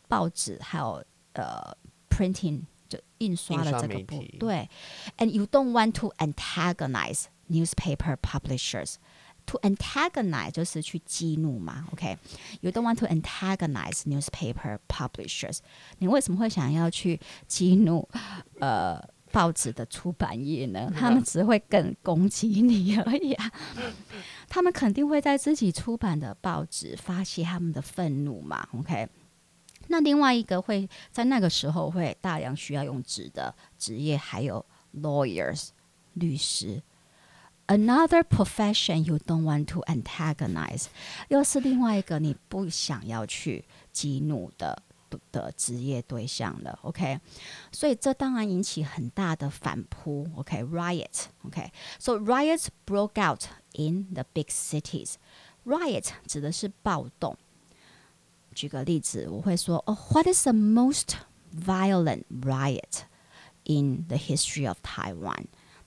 [0.09, 1.77] 报纸还有呃
[2.09, 4.67] printing 就印刷的这个部对，
[5.19, 8.95] and you don't want to antagonize newspaper publishers。
[9.48, 15.60] To antagonize 就是去激怒嘛，OK？You don't want to antagonize newspaper publishers。
[16.00, 18.10] 你为什么会想要去激怒
[18.60, 19.00] 呃
[19.32, 20.92] 报纸的出版业呢？
[20.98, 23.52] 他们只会更攻击你而已啊！
[24.50, 29.08] 他们肯定会在自己出版的报纸发泄他们的愤怒嘛，OK？
[29.90, 35.68] 那另外一个会在那个时候会大量需要用纸的职业，还有 lawyers
[36.14, 36.82] 律师。
[37.67, 40.87] Another profession you don't want to antagonize，
[41.29, 44.83] 又是另外一个你不想要去激怒的
[45.31, 47.21] 的职业对象了，OK？
[47.71, 57.37] 所以这当然引起很大的反扑，OK？Riot，OK？So riots broke out in the big cities。Riot 指的是暴动。
[58.53, 61.15] 举个例子，我会说，哦，What is the most
[61.55, 63.03] violent riot
[63.63, 65.45] in the history of Taiwan？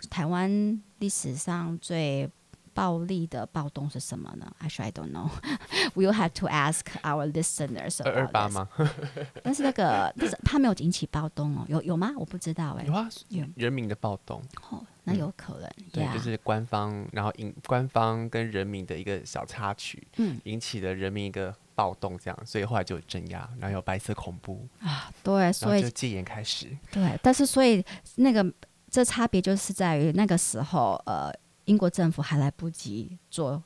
[0.09, 2.28] 台湾 历史上最
[2.74, 5.28] 暴力的暴动是什么呢？Actually, I don't know.
[5.96, 8.00] We'll have to ask our listeners.
[8.04, 8.68] 二二八吗？
[9.42, 12.12] 但是那个，但是他没有引起暴动哦，有有吗？
[12.16, 12.86] 我不知道哎、欸。
[12.86, 14.40] 有啊，有人民的暴动。
[14.70, 15.64] 哦，那有可能。
[15.78, 26.68] 嗯、对，就是官方，然后引官方跟人民的一个小插曲，嗯，引起了人民一个暴动，这样，所以后来就有镇压，然后有白色恐怖啊，对，所以就戒严开始。
[26.92, 27.84] 对，但是所以
[28.14, 28.52] 那个。
[28.90, 31.32] 这差别就是在于那个时候，呃，
[31.66, 33.62] 英国政府还来不及做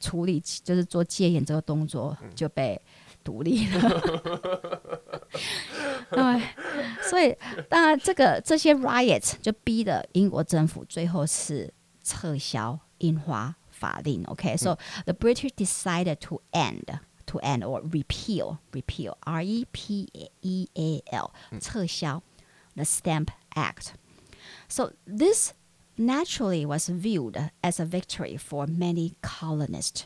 [0.00, 2.80] 处理，就是做戒严这个动作就被
[3.22, 3.90] 独立了。
[6.10, 6.42] 对，
[7.08, 7.34] 所以
[7.68, 11.72] 当然这个这些 riots 就逼的英国政府最后是
[12.02, 14.22] 撤销印花法令。
[14.26, 20.08] OK，so、the British decided to end to end or repeal repeal R E P
[20.42, 22.22] E A L 撤销
[22.74, 23.94] the Stamp Act。
[24.67, 25.53] So this
[25.97, 30.03] naturally was viewed as a victory for many colonists。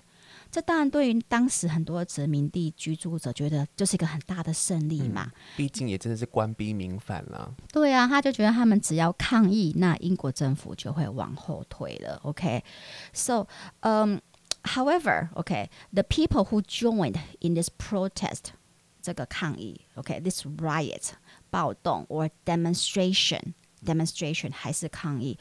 [0.52, 5.24] 这当然对于当时很多殖民地居住者觉得就是一个很大的胜利嘛。
[5.26, 7.56] 嗯、毕竟也真的是官逼民反了。
[7.72, 12.20] 对啊，他就觉得他们只要抗议，那英国政府就会往后退了。
[12.24, 13.48] OK，so，、okay?
[13.80, 14.22] 嗯、
[14.64, 18.52] um,，however，OK，the、okay, people who joined in this protest
[19.02, 21.10] 这个抗议，OK，this、okay, riot
[21.50, 23.54] 暴动 or demonstration
[23.85, 25.39] Demonstration 还是抗议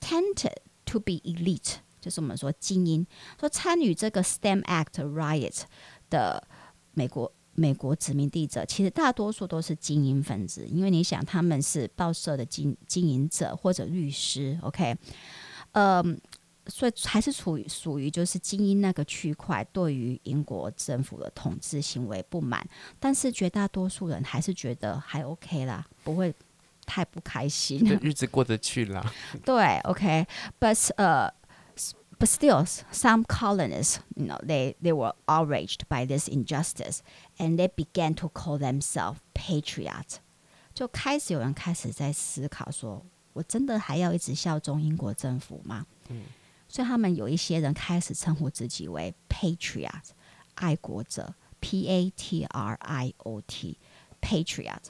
[0.00, 1.76] ，tended to be elite。
[2.00, 3.06] 就是我们说精英，
[3.38, 5.60] 说参与这个 Stem Act riot
[6.10, 6.42] 的
[6.94, 14.96] 美国美国殖民地者，其实大多数都是精英分子，因为你想他们是报社的经经营者或者律师，OK，
[15.72, 16.20] 嗯，
[16.66, 26.34] 所以还是处于属于就是精英那个区块，对于英国政府的统治行为不满，但是绝大多数人还是觉得还 OK 啦，不会
[26.91, 29.13] 太不开心，日子过得去啦。
[29.45, 31.33] 对，OK，but、okay, 呃。
[32.19, 37.01] But still, some colonists, you know, they they were outraged by this injustice,
[37.37, 40.15] and they began to call themselves patriots.
[40.73, 45.85] 就开始有人开始在思考说，我真的还要一直效忠英国政府吗？
[46.09, 46.23] 嗯，
[46.67, 50.09] 所以他们有一些人开始称呼自己为 patriots，
[50.55, 53.77] 爱国者，P A T R I O T,
[54.19, 54.87] patriots。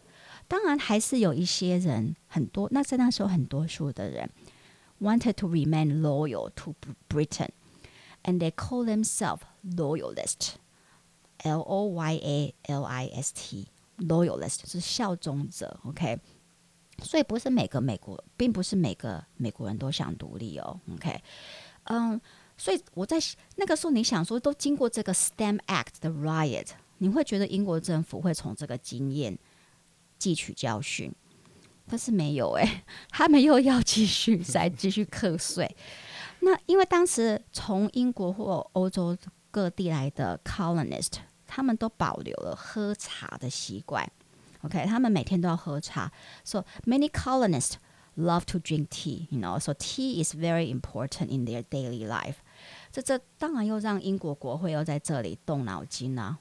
[0.53, 4.29] 当然，还是有一些人，很多，那在那时候很多数的人。
[5.01, 6.75] wanted to remain loyal to
[7.09, 7.49] Britain,
[8.25, 10.57] and they call themselves loyalist.
[11.39, 16.21] L O Y A L I S T loyalist 是效忠者，OK。
[17.03, 21.19] 所以不是每个美国，并不是每个美国人都想独立哦，OK。
[21.85, 22.21] 嗯，
[22.59, 23.17] 所以我在
[23.57, 29.37] 那个时候，你想说，都经过这个 Stamp Act 的 riot，你会觉得英国政府会从这个经验
[30.23, 31.13] 汲取教训？
[31.89, 35.77] 但是没有哎、他们又要继续再继续课税。
[36.41, 39.17] 那因为当时从英国或欧洲
[39.51, 41.15] 各地来的 colonist，
[41.47, 44.11] 他们都保留了喝茶的习惯。
[44.63, 46.11] OK，他们每天都要喝茶。
[46.45, 47.75] So many colonists
[48.17, 49.27] love to drink tea.
[49.31, 52.37] You know, so tea is very important in their daily life.
[52.91, 56.39] 这这当然又让英国国会又在这里动脑筋啊。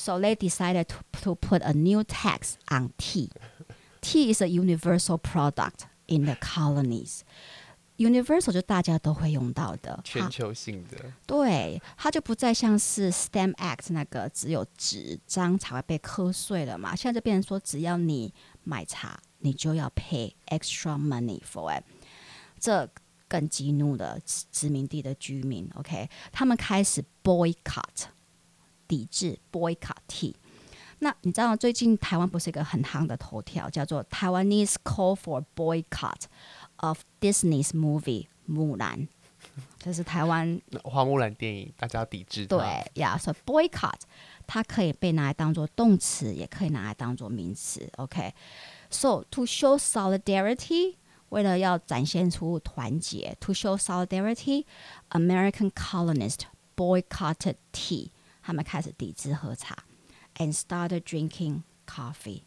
[0.00, 3.30] OK，so they decided to to put a new tax on tea.
[4.00, 7.20] Tea is a universal product in the colonies.
[7.98, 10.98] Universal 就大家都会用到的，全球性的。
[11.26, 16.94] 对，它就不再像是 Stamp Act 那个只有纸张才会被课税了嘛。
[16.94, 21.84] 现在就变成说，只要你买茶，你就要 pay extra money for it。
[22.60, 22.86] 这
[23.26, 24.18] 更激怒了
[24.52, 25.66] 殖民地的居民。
[25.76, 28.04] OK，他们开始 boycott
[28.90, 30.34] 抵制 boycott tea。
[31.00, 36.22] 那你知道最近台湾不是一个很夯的头条，叫做 Taiwanese call for boycott
[36.76, 39.06] of Disney's movie 木兰，
[39.78, 42.46] 这是台湾花木兰电影，大家要抵制。
[42.46, 42.58] 对
[42.94, 44.00] 呀，所以 boycott
[44.46, 47.86] 它可以被拿来当做动词，也可以拿来当做名词。
[47.96, 50.94] OK，so to show solidarity，
[51.28, 58.08] 为了要展现出团结，to show solidarity，American colonists boycotted tea，
[58.51, 59.77] 他们开始抵制喝茶。
[60.35, 62.41] And started drinking coffee，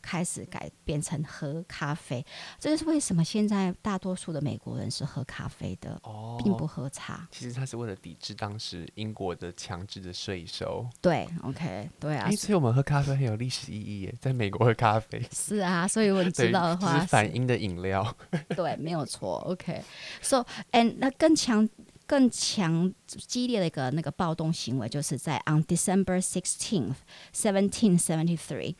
[0.00, 2.24] 开始改变成喝咖啡。
[2.58, 7.28] 这就是为什么现在大多数的美国人是喝咖啡的，哦、并不喝茶。
[7.30, 10.86] 其实他是为了抵制当时英国的强制的税收。
[11.02, 12.30] 对，OK，对啊。
[12.30, 15.22] 所以我们喝咖啡很有历史意义耶，在美国喝咖啡。
[15.30, 18.16] 是啊，所以我知道的话反英的饮料。
[18.56, 19.36] 对，没有错。
[19.46, 21.68] OK，so and 那更强。
[22.05, 26.95] 更强激烈的一个那个暴动行为，就是在 on December sixteenth,
[27.33, 28.75] seventeen seventy three,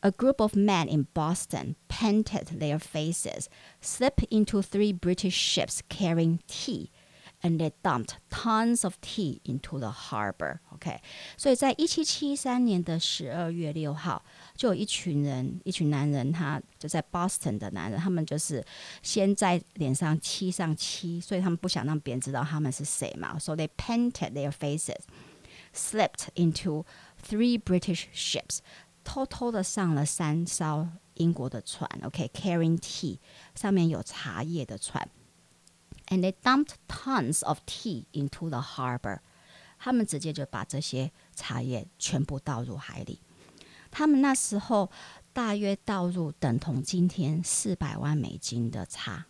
[0.00, 3.46] a group of men in Boston painted their faces,
[3.80, 6.90] slipped into three British ships carrying tea.
[7.42, 10.58] And they dumped tons of tea into the harbor.
[10.74, 11.00] OK，
[11.36, 14.24] 所以在一七七三年的十二月六号，
[14.56, 18.64] 就有一群人，一群男人，他就在 Boston 的男人，他们就是
[19.02, 23.38] 先在脸上漆上漆，所以他们不想让别人知道他们是谁嘛。
[23.38, 25.02] So they painted their faces,
[25.72, 26.84] slipped into
[27.24, 28.58] three British ships，
[29.04, 31.88] 偷偷的上了三艘英国的船。
[32.02, 33.20] OK，carrying tea，
[33.54, 35.08] 上面有茶叶的船。
[36.07, 39.19] And they dumped tons of tea into the harbor。
[39.79, 43.19] 他们直接就把这些茶叶全部倒入海里。
[43.91, 44.89] 他们那时候
[45.33, 49.25] 大约倒入等同今天四百万美金的茶。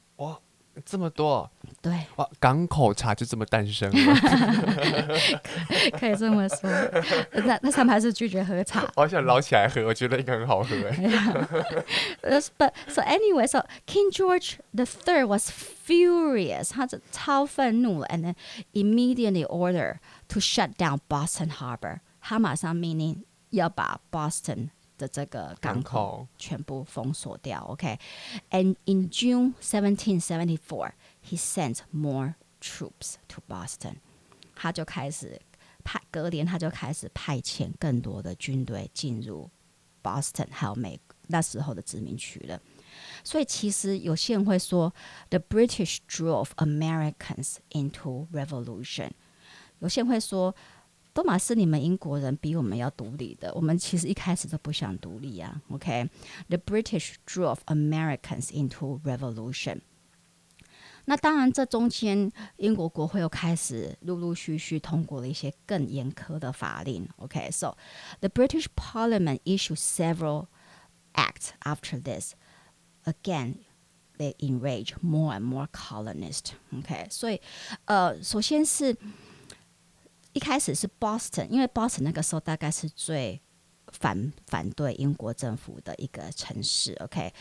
[0.86, 1.50] 这么多！
[1.82, 4.16] 对，哇，港口茶就这么诞生了，
[5.92, 6.70] 可，可以这么说。
[7.46, 8.84] 那那他们还是拒绝喝茶。
[8.96, 10.76] 我想捞起来喝，我觉得应该很好喝。
[12.22, 18.36] 哎，But so anyway, so King George the Third was furious，他就超愤怒了，and then
[18.74, 19.98] immediately order
[20.30, 27.61] to shut down Boston Harbor，他马上命令要把 Boston 的这个港口全部封锁掉。
[27.65, 33.97] OK，and in June 1774。He sent more troops to Boston。
[34.55, 35.41] 他就开始
[35.85, 39.51] 派，隔年他就开始派遣更多的军队进入
[40.03, 42.61] Boston，还有美那时候的殖民区了。
[43.23, 44.93] 所以其实有些人会说，
[45.29, 49.11] The British drove Americans into revolution。
[49.81, 50.55] 有些人会说，
[51.13, 55.61] 都嘛是你们英国人比我们要独立的，我们其实一开始都不想独立啊。
[55.71, 59.81] OK，The British drove Americans into revolution。
[61.07, 67.09] 那当然，这中间英国国会又开始陆陆续续通过了一些更严苛的法令。
[67.17, 67.75] OK，so、okay?
[68.21, 70.49] the British Parliament issued several
[71.15, 72.35] acts after this.
[73.05, 73.61] Again,
[74.19, 76.53] they enraged more and more colonists.
[76.77, 77.41] OK，所以
[77.87, 78.95] 呃，首先是
[80.34, 83.42] 一开始是 Boston，因为 Boston 那个时候大概是最
[83.92, 86.94] 反反对英国政府的一个城市。
[87.00, 87.34] OK。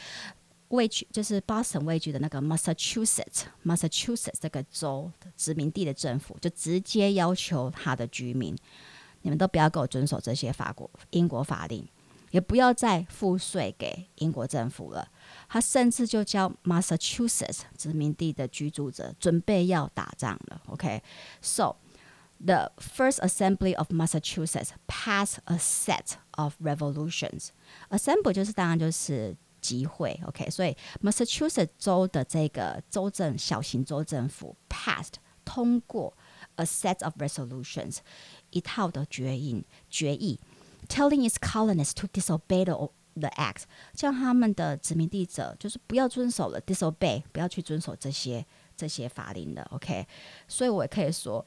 [0.68, 8.56] 位居就是 Boston 位居的那个 Massachusetts，Massachusetts 这个州殖民地的政府就直接要求他的居民，
[9.20, 11.86] 你们都不要给我遵守这些法国英国法令，
[12.30, 15.06] 也不要再付税给英国政府了。
[15.46, 20.62] 他甚至就叫 Massachusetts 殖民地的居住者准备要打仗了。
[20.68, 21.76] OK，so、
[22.45, 29.35] the first assembly of Massachusetts passed a set of revolutions。Assembly 就是当然就是。
[29.59, 36.15] 集会，OK，所以 Massachusetts 州的这个州政小型州政府 passed 通过
[36.55, 37.97] a set of resolutions
[38.51, 40.39] 一套的决议决议，
[40.87, 43.63] telling its colonists to disobey the the act，
[43.93, 48.45] 叫他们的殖民地者就是不要遵守了，disobey 不要去遵守这些
[48.77, 50.07] 这些法令的，OK，
[50.47, 51.45] 所以我也可以说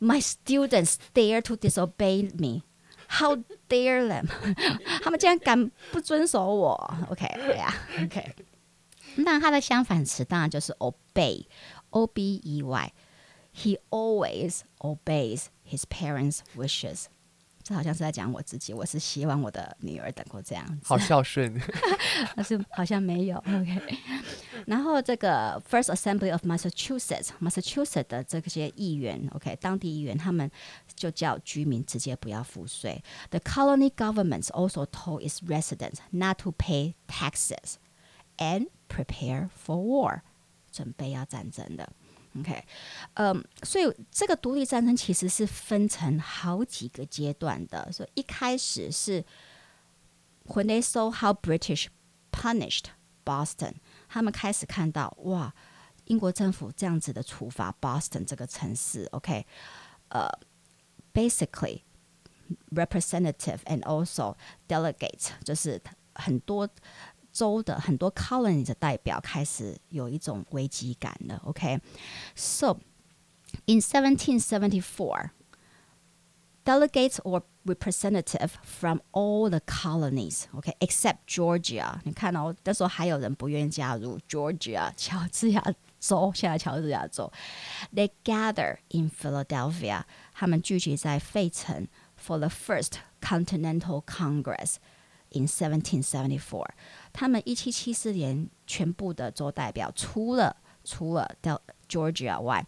[0.00, 3.36] ，My students dare to disobey me。How
[3.68, 4.26] dare them？
[5.02, 6.94] 他们竟然敢不遵守我？
[7.10, 8.34] OK，对呀，OK。
[9.16, 17.04] 那它的相反词当然就是 obey，O B E Y。He always obeys his parents' wishes。
[17.67, 21.53] 这好像是在讲我自己，我是希望我的女儿能够这样子，好孝顺。
[22.33, 23.97] 但是好像没有，OK。
[24.65, 30.49] 然后这个 First Assembly of Massachusetts，Massachusetts 的这些议员，OK，当地议员他们
[30.95, 33.03] 就叫居民直接不要付税。
[33.31, 37.73] The colony governments also told its residents not to pay taxes
[38.37, 40.21] and prepare for war，
[40.71, 41.91] 准备要战争的。
[42.39, 42.63] OK，
[43.15, 47.91] 嗯、所以这个独立战争其实是分成好几个阶段的。
[47.91, 49.23] 所以一开始是
[50.45, 51.87] When they saw how British
[52.31, 52.85] punished
[53.25, 53.75] Boston，
[54.07, 55.53] 他们开始看到哇，
[56.05, 59.07] 英国政府这样子的处罚 Boston 这个城市。
[59.11, 59.45] OK，
[60.09, 60.29] 呃、
[61.13, 61.81] ，basically
[62.71, 64.35] representative and also
[64.67, 65.81] delegate 就是
[66.13, 66.69] 很多。
[67.36, 71.40] 州的很多 colony 的代表开始有一种危机感了。
[71.44, 72.78] OK，so、okay?
[73.66, 75.30] in 1774,
[76.64, 82.00] delegates or representative from all the colonies, OK, except Georgia。
[82.04, 85.64] 你看哦，那时候还有人不愿意加入 Georgia，乔治亚
[86.00, 87.32] 州，现在乔治亚州。
[87.94, 90.02] They gather in Philadelphia，
[90.34, 91.88] 他们聚集在费城
[92.22, 96.66] for the first Continental Congress。In 1774，
[97.17, 101.27] 他们一七七四年全部的州代表，除了除了
[101.89, 102.63] Georgia 外，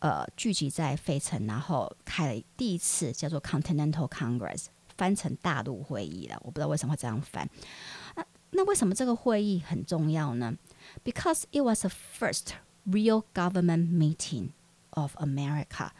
[0.00, 4.64] 呃，聚集在费城，然后开了第一次叫做 Continental Congress，
[4.96, 6.36] 翻成大陆会议了。
[6.42, 7.48] 我不知道为什么会这样翻。
[8.16, 10.52] 那那为什么这个会议很重要呢
[11.04, 12.54] ？Because it was the first
[12.84, 14.48] real government meeting
[14.90, 15.90] of America，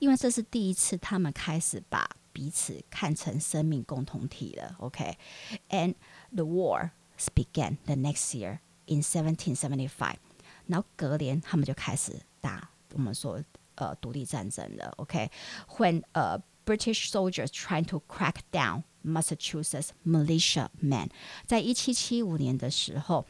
[0.00, 5.94] 因为这是第一次他们开始把彼此看成生命共同体了，OK，and、
[6.35, 6.91] the war
[7.35, 10.15] began the next year in 1775。
[10.67, 13.43] 然后隔年他们就开始打我们说
[13.75, 16.03] 呃独立战争了，OK，when、okay?
[16.13, 21.09] 呃、uh, British soldiers trying to crack down Massachusetts militia men，
[21.45, 23.25] 在一七七五年的时候，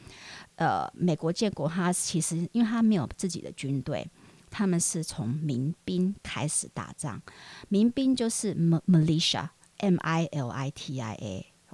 [0.55, 4.07] 呃，美国建国，他其实因为他没有自己的军队。
[4.53, 7.22] 他们是从民兵开始打仗，
[7.69, 11.15] 民兵就是 militia，M I L I T I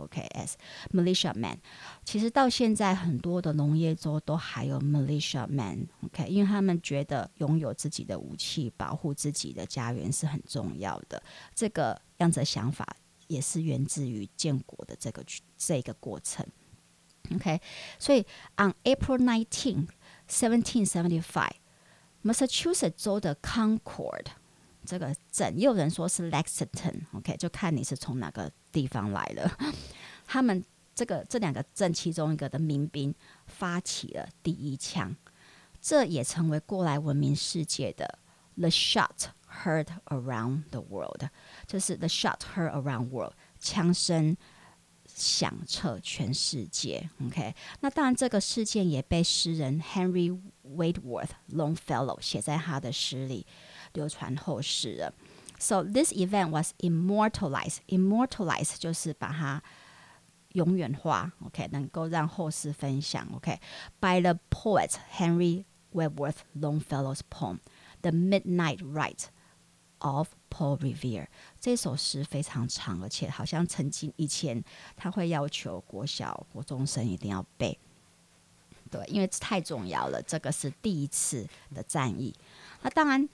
[0.01, 0.57] A，OK，S
[0.91, 1.57] militia man。
[2.03, 11.21] 其实到现在很多的农业州都还有 militia man，OK，因为他们觉得拥有自己的武器，保护自己的家园是很重要的。
[11.55, 12.85] 这个样子的想法
[13.27, 15.23] 也是源自于建国的这个
[15.57, 16.45] 这个过程。
[17.35, 17.59] OK，
[17.99, 18.25] 所以
[18.55, 19.87] on April nineteen,
[20.29, 21.55] seventeen seventy five,
[22.23, 24.27] Massachusetts 州的 Concord
[24.84, 29.58] 这个镇，也有人说是 Lexington，OK，就看你是从哪个地方来了。
[30.26, 30.64] 他们
[30.94, 33.14] 这个这两个镇其中一个的民兵
[33.46, 35.14] 发起了第一枪，
[35.80, 38.18] 这也成为过来闻名世界的
[38.56, 39.28] The shot
[39.64, 41.24] heard around the world，
[41.66, 44.36] 就是 The shot heard around world，枪声。
[45.11, 47.55] 响彻全世界，OK。
[47.79, 53.45] 那当然，这个事件也被诗人 Henry Wadsworth Longfellow 写在他的诗里，
[53.93, 55.13] 流传后世了。
[55.59, 57.77] So this event was immortalized.
[57.87, 59.63] Immortalized 就是把它
[60.53, 67.59] 永远化，OK，能够让后世分享，OK。By the poet Henry Wadsworth Longfellow's poem,
[68.01, 69.29] The Midnight Rite
[69.99, 71.26] of Paul Revere
[71.58, 74.62] 这首诗非常长，而且好像曾经以前
[74.94, 77.78] 他会要求国小国中生一定要背，
[78.90, 80.20] 对，因为太重要了。
[80.20, 82.34] 这个是第一次的战役，
[82.82, 83.26] 那当然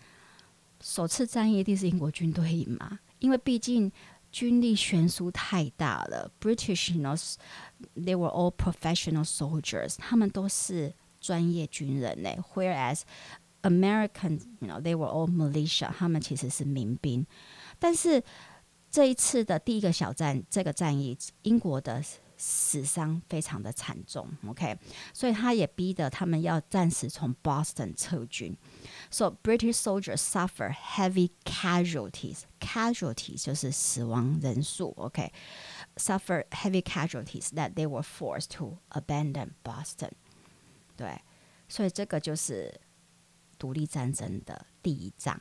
[0.80, 3.90] 首次战役一定是英国军队赢嘛，因为毕竟
[4.30, 6.30] 军力悬殊太大了。
[6.40, 7.16] British you know,
[7.96, 13.00] they were all professional soldiers，他们都是专业军人呢，whereas
[13.61, 17.25] American, you know, they were all militia，他们其实是民兵。
[17.79, 18.21] 但是
[18.91, 22.03] 这一次的第一个小战，这个战役，英国的
[22.35, 24.27] 死伤非常的惨重。
[24.47, 24.77] OK，
[25.13, 28.57] 所以他也逼得他们要暂时从 Boston 撤军。
[29.09, 32.41] So British soldiers suffer heavy casualties.
[32.59, 34.93] Casualties 就是死亡人数。
[34.97, 40.11] OK，suffer heavy casualties that they were forced to abandon Boston。
[40.97, 41.21] 对，
[41.69, 42.81] 所以这个就是。
[43.58, 45.36] 独立战争的第一仗，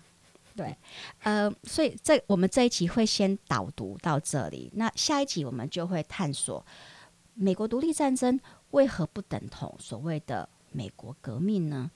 [0.56, 0.76] 对，
[1.22, 6.66] 呃，所以这我们这一集会先导读到这里，那下一集我们就会探索
[7.36, 8.40] 美国独立战争
[8.72, 11.92] 为何不等同所谓的美国革命呢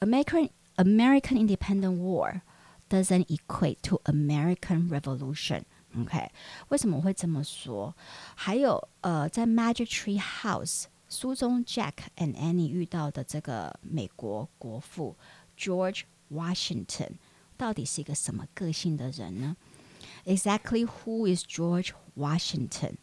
[0.00, 2.42] ？American American Independent War
[2.90, 5.62] doesn't equate to American Revolution。
[5.96, 6.30] OK，
[6.68, 7.94] 为什么我会这么说？
[8.34, 15.16] 还有呃，在 Magic Tree House 书中，Jack and Annie 遇到的这个美国国父。
[15.57, 17.13] George Washington
[17.57, 19.57] 到底是一个什么个性的人呢？
[20.25, 22.97] Exactly who is George Washington?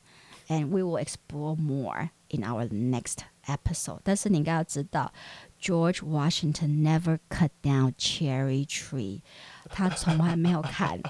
[0.48, 4.00] And we will explore more in our next episode.
[4.04, 5.12] 但是你应该要知道，
[5.60, 9.22] George Washington never cut down cherry tree。
[9.70, 11.00] 他从来没有砍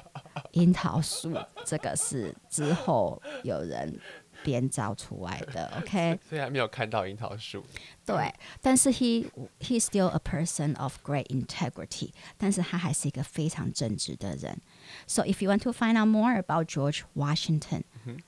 [0.52, 1.36] 樱桃树。
[1.66, 4.00] 这个是之后有人。
[4.43, 7.63] 编造出来的，OK，虽然没有看到樱桃树，
[8.05, 9.29] 对，但是 he
[9.59, 14.59] he's still a person of great integrity，但是他还是一个非常正直的人。
[15.07, 18.19] So if you want to find out more about George Washington，嗯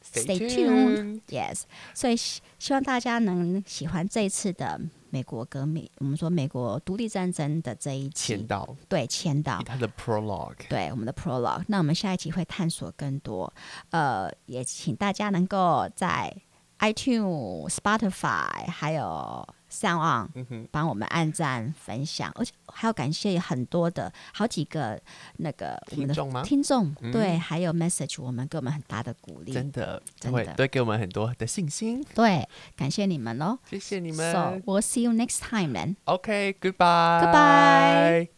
[0.00, 1.20] Stay tuned.
[1.28, 4.80] Yes，所以希希望大家能喜欢这一次的
[5.10, 8.36] 美国革命，我们说美国独立战争的这一期。
[8.36, 8.76] 签到。
[8.88, 9.62] 对，签到。
[9.64, 10.68] 他的 prologue。
[10.68, 11.64] 对，我们的 prologue。
[11.68, 13.52] 那我们下一期会探索更多。
[13.90, 16.34] 呃，也请大家能够在
[16.78, 19.46] iTunes、Spotify 还有。
[19.68, 20.28] 上网
[20.70, 25.00] 帮我们按赞分享，而且还要感谢很多的好几个
[25.36, 26.42] 那个我们的听众吗？
[26.42, 32.04] 听众对，嗯、还有 message 我们给我们很大的鼓励，真的，真的对，给我们很多的信心。
[32.14, 34.32] 对，感谢你们喽，谢谢你们。
[34.32, 35.96] So we'll see you next time then.
[36.06, 37.22] Okay, goodbye.
[37.22, 38.37] Goodbye.